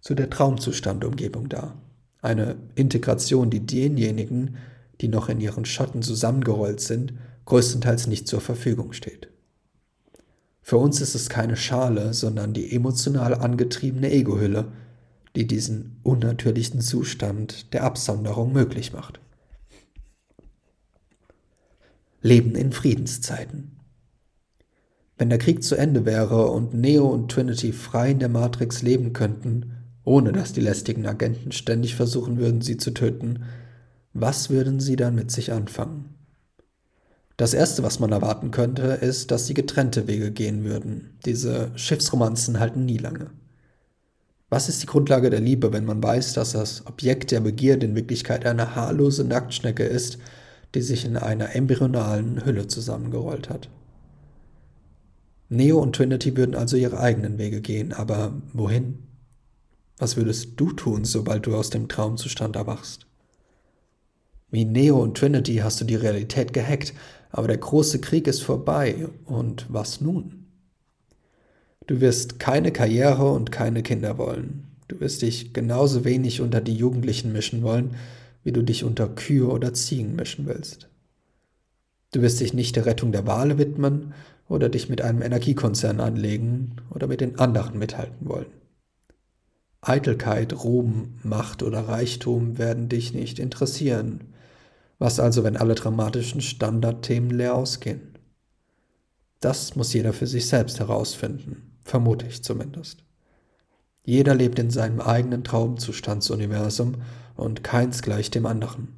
zu 0.00 0.14
der 0.14 0.30
Traumzustandumgebung 0.30 1.48
dar. 1.48 1.80
Eine 2.20 2.56
Integration, 2.74 3.50
die 3.50 3.64
denjenigen, 3.64 4.56
die 5.00 5.08
noch 5.08 5.28
in 5.28 5.40
ihren 5.40 5.64
Schatten 5.64 6.02
zusammengerollt 6.02 6.80
sind, 6.80 7.14
größtenteils 7.44 8.06
nicht 8.06 8.26
zur 8.28 8.40
Verfügung 8.40 8.92
steht. 8.92 9.28
Für 10.60 10.76
uns 10.76 11.00
ist 11.00 11.14
es 11.14 11.30
keine 11.30 11.56
Schale, 11.56 12.12
sondern 12.12 12.52
die 12.52 12.74
emotional 12.74 13.34
angetriebene 13.34 14.12
Egohülle, 14.12 14.72
die 15.34 15.46
diesen 15.46 16.00
unnatürlichen 16.02 16.80
Zustand 16.80 17.72
der 17.72 17.84
Absonderung 17.84 18.52
möglich 18.52 18.92
macht. 18.92 19.20
Leben 22.20 22.54
in 22.54 22.72
Friedenszeiten. 22.72 23.78
Wenn 25.16 25.30
der 25.30 25.38
Krieg 25.38 25.62
zu 25.62 25.74
Ende 25.74 26.04
wäre 26.04 26.48
und 26.50 26.74
Neo 26.74 27.08
und 27.08 27.30
Trinity 27.30 27.72
frei 27.72 28.10
in 28.10 28.18
der 28.18 28.28
Matrix 28.28 28.82
leben 28.82 29.12
könnten, 29.12 29.77
ohne 30.08 30.32
dass 30.32 30.54
die 30.54 30.62
lästigen 30.62 31.06
Agenten 31.06 31.52
ständig 31.52 31.94
versuchen 31.94 32.38
würden, 32.38 32.62
sie 32.62 32.78
zu 32.78 32.92
töten, 32.92 33.44
was 34.14 34.48
würden 34.48 34.80
Sie 34.80 34.96
dann 34.96 35.14
mit 35.14 35.30
sich 35.30 35.52
anfangen? 35.52 36.14
Das 37.36 37.52
Erste, 37.52 37.82
was 37.82 38.00
man 38.00 38.10
erwarten 38.10 38.50
könnte, 38.50 38.82
ist, 38.82 39.30
dass 39.30 39.46
sie 39.46 39.54
getrennte 39.54 40.08
Wege 40.08 40.32
gehen 40.32 40.64
würden. 40.64 41.18
Diese 41.26 41.70
Schiffsromanzen 41.76 42.58
halten 42.58 42.86
nie 42.86 42.96
lange. 42.96 43.30
Was 44.48 44.70
ist 44.70 44.82
die 44.82 44.86
Grundlage 44.86 45.28
der 45.28 45.40
Liebe, 45.40 45.74
wenn 45.74 45.84
man 45.84 46.02
weiß, 46.02 46.32
dass 46.32 46.52
das 46.52 46.86
Objekt 46.86 47.30
der 47.30 47.40
Begierde 47.40 47.86
in 47.86 47.94
Wirklichkeit 47.94 48.46
eine 48.46 48.74
haarlose 48.74 49.24
Nacktschnecke 49.24 49.84
ist, 49.84 50.18
die 50.74 50.80
sich 50.80 51.04
in 51.04 51.18
einer 51.18 51.54
embryonalen 51.54 52.46
Hülle 52.46 52.66
zusammengerollt 52.66 53.50
hat? 53.50 53.68
Neo 55.50 55.78
und 55.78 55.94
Trinity 55.94 56.34
würden 56.34 56.54
also 56.54 56.78
ihre 56.78 56.98
eigenen 56.98 57.36
Wege 57.36 57.60
gehen, 57.60 57.92
aber 57.92 58.40
wohin? 58.54 59.07
Was 59.98 60.16
würdest 60.16 60.52
du 60.56 60.72
tun, 60.72 61.04
sobald 61.04 61.46
du 61.46 61.56
aus 61.56 61.70
dem 61.70 61.88
Traumzustand 61.88 62.56
erwachst? 62.56 63.06
Wie 64.50 64.64
Neo 64.64 65.02
und 65.02 65.16
Trinity 65.16 65.56
hast 65.56 65.80
du 65.80 65.84
die 65.84 65.96
Realität 65.96 66.52
gehackt, 66.52 66.94
aber 67.30 67.48
der 67.48 67.58
große 67.58 68.00
Krieg 68.00 68.26
ist 68.26 68.42
vorbei. 68.42 69.08
Und 69.24 69.66
was 69.68 70.00
nun? 70.00 70.46
Du 71.86 72.00
wirst 72.00 72.38
keine 72.38 72.70
Karriere 72.70 73.30
und 73.30 73.52
keine 73.52 73.82
Kinder 73.82 74.18
wollen. 74.18 74.64
Du 74.88 75.00
wirst 75.00 75.22
dich 75.22 75.52
genauso 75.52 76.04
wenig 76.04 76.40
unter 76.40 76.60
die 76.60 76.74
Jugendlichen 76.74 77.32
mischen 77.32 77.62
wollen, 77.62 77.96
wie 78.42 78.52
du 78.52 78.62
dich 78.62 78.84
unter 78.84 79.08
Kühe 79.08 79.48
oder 79.48 79.74
Ziegen 79.74 80.16
mischen 80.16 80.46
willst. 80.46 80.88
Du 82.12 82.22
wirst 82.22 82.40
dich 82.40 82.54
nicht 82.54 82.76
der 82.76 82.86
Rettung 82.86 83.12
der 83.12 83.26
Wale 83.26 83.58
widmen 83.58 84.14
oder 84.48 84.70
dich 84.70 84.88
mit 84.88 85.02
einem 85.02 85.20
Energiekonzern 85.20 86.00
anlegen 86.00 86.76
oder 86.88 87.06
mit 87.06 87.20
den 87.20 87.38
anderen 87.38 87.78
mithalten 87.78 88.26
wollen. 88.26 88.46
Eitelkeit, 89.80 90.64
Ruhm, 90.64 91.18
Macht 91.22 91.62
oder 91.62 91.88
Reichtum 91.88 92.58
werden 92.58 92.88
dich 92.88 93.14
nicht 93.14 93.38
interessieren. 93.38 94.32
Was 94.98 95.20
also, 95.20 95.44
wenn 95.44 95.56
alle 95.56 95.74
dramatischen 95.74 96.40
Standardthemen 96.40 97.30
leer 97.30 97.54
ausgehen? 97.54 98.18
Das 99.40 99.76
muss 99.76 99.92
jeder 99.92 100.12
für 100.12 100.26
sich 100.26 100.48
selbst 100.48 100.80
herausfinden, 100.80 101.78
vermute 101.84 102.26
ich 102.26 102.42
zumindest. 102.42 103.04
Jeder 104.04 104.34
lebt 104.34 104.58
in 104.58 104.70
seinem 104.70 105.00
eigenen 105.00 105.44
Traumzustandsuniversum 105.44 106.96
und 107.36 107.62
keins 107.62 108.02
gleich 108.02 108.30
dem 108.30 108.46
anderen. 108.46 108.88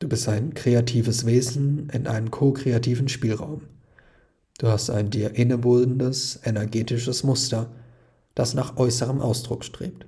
Du 0.00 0.08
bist 0.08 0.28
ein 0.28 0.54
kreatives 0.54 1.26
Wesen 1.26 1.90
in 1.90 2.06
einem 2.06 2.30
ko-kreativen 2.30 3.08
Spielraum. 3.08 3.62
Du 4.58 4.66
hast 4.66 4.90
ein 4.90 5.10
dir 5.10 5.36
innewohnendes, 5.36 6.40
energetisches 6.42 7.22
Muster, 7.22 7.70
das 8.34 8.54
nach 8.54 8.76
äußerem 8.76 9.20
Ausdruck 9.20 9.64
strebt. 9.64 10.06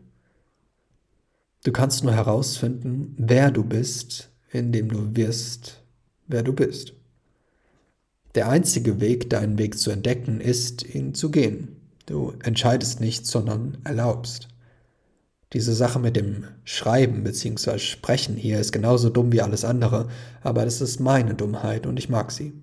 Du 1.64 1.72
kannst 1.72 2.02
nur 2.02 2.12
herausfinden, 2.12 3.14
wer 3.18 3.50
du 3.50 3.64
bist, 3.64 4.30
indem 4.50 4.88
du 4.88 5.14
wirst, 5.14 5.82
wer 6.26 6.42
du 6.42 6.52
bist. 6.52 6.94
Der 8.34 8.48
einzige 8.48 9.00
Weg, 9.00 9.30
deinen 9.30 9.58
Weg 9.58 9.78
zu 9.78 9.90
entdecken, 9.90 10.40
ist, 10.40 10.82
ihn 10.94 11.14
zu 11.14 11.30
gehen. 11.30 11.76
Du 12.06 12.32
entscheidest 12.42 13.00
nicht, 13.00 13.26
sondern 13.26 13.78
erlaubst. 13.84 14.48
Diese 15.52 15.74
Sache 15.74 15.98
mit 15.98 16.16
dem 16.16 16.44
Schreiben 16.64 17.24
bzw. 17.24 17.78
Sprechen 17.78 18.36
hier 18.36 18.58
ist 18.58 18.72
genauso 18.72 19.10
dumm 19.10 19.32
wie 19.32 19.42
alles 19.42 19.64
andere, 19.64 20.08
aber 20.40 20.64
das 20.64 20.80
ist 20.80 20.98
meine 20.98 21.34
Dummheit 21.34 21.86
und 21.86 21.98
ich 21.98 22.08
mag 22.08 22.32
sie. 22.32 22.54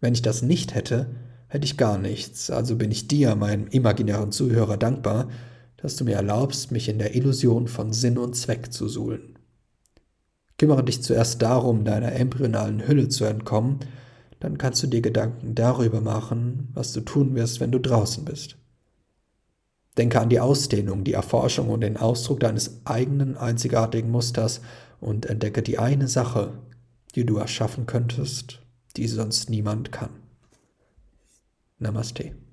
Wenn 0.00 0.14
ich 0.14 0.22
das 0.22 0.42
nicht 0.42 0.74
hätte, 0.74 1.10
hätte 1.48 1.64
ich 1.64 1.76
gar 1.76 1.98
nichts, 1.98 2.50
also 2.50 2.76
bin 2.76 2.90
ich 2.90 3.08
dir, 3.08 3.34
meinem 3.36 3.66
imaginären 3.68 4.32
Zuhörer, 4.32 4.76
dankbar, 4.76 5.28
dass 5.76 5.96
du 5.96 6.04
mir 6.04 6.16
erlaubst, 6.16 6.72
mich 6.72 6.88
in 6.88 6.98
der 6.98 7.14
Illusion 7.14 7.68
von 7.68 7.92
Sinn 7.92 8.18
und 8.18 8.34
Zweck 8.34 8.72
zu 8.72 8.88
suhlen. 8.88 9.38
Kümmere 10.58 10.84
dich 10.84 11.02
zuerst 11.02 11.42
darum, 11.42 11.84
deiner 11.84 12.12
embryonalen 12.12 12.88
Hülle 12.88 13.08
zu 13.08 13.24
entkommen, 13.24 13.80
dann 14.40 14.58
kannst 14.58 14.82
du 14.82 14.86
dir 14.86 15.02
Gedanken 15.02 15.54
darüber 15.54 16.00
machen, 16.00 16.68
was 16.74 16.92
du 16.92 17.00
tun 17.00 17.34
wirst, 17.34 17.60
wenn 17.60 17.72
du 17.72 17.78
draußen 17.78 18.24
bist. 18.24 18.56
Denke 19.96 20.20
an 20.20 20.28
die 20.28 20.40
Ausdehnung, 20.40 21.04
die 21.04 21.14
Erforschung 21.14 21.70
und 21.70 21.80
den 21.80 21.96
Ausdruck 21.96 22.40
deines 22.40 22.82
eigenen 22.84 23.36
einzigartigen 23.36 24.10
Musters 24.10 24.60
und 25.00 25.26
entdecke 25.26 25.62
die 25.62 25.78
eine 25.78 26.08
Sache, 26.08 26.58
die 27.14 27.24
du 27.24 27.36
erschaffen 27.36 27.86
könntest, 27.86 28.60
die 28.96 29.08
sonst 29.08 29.48
niemand 29.48 29.92
kann. 29.92 30.25
Namaste. 31.80 32.45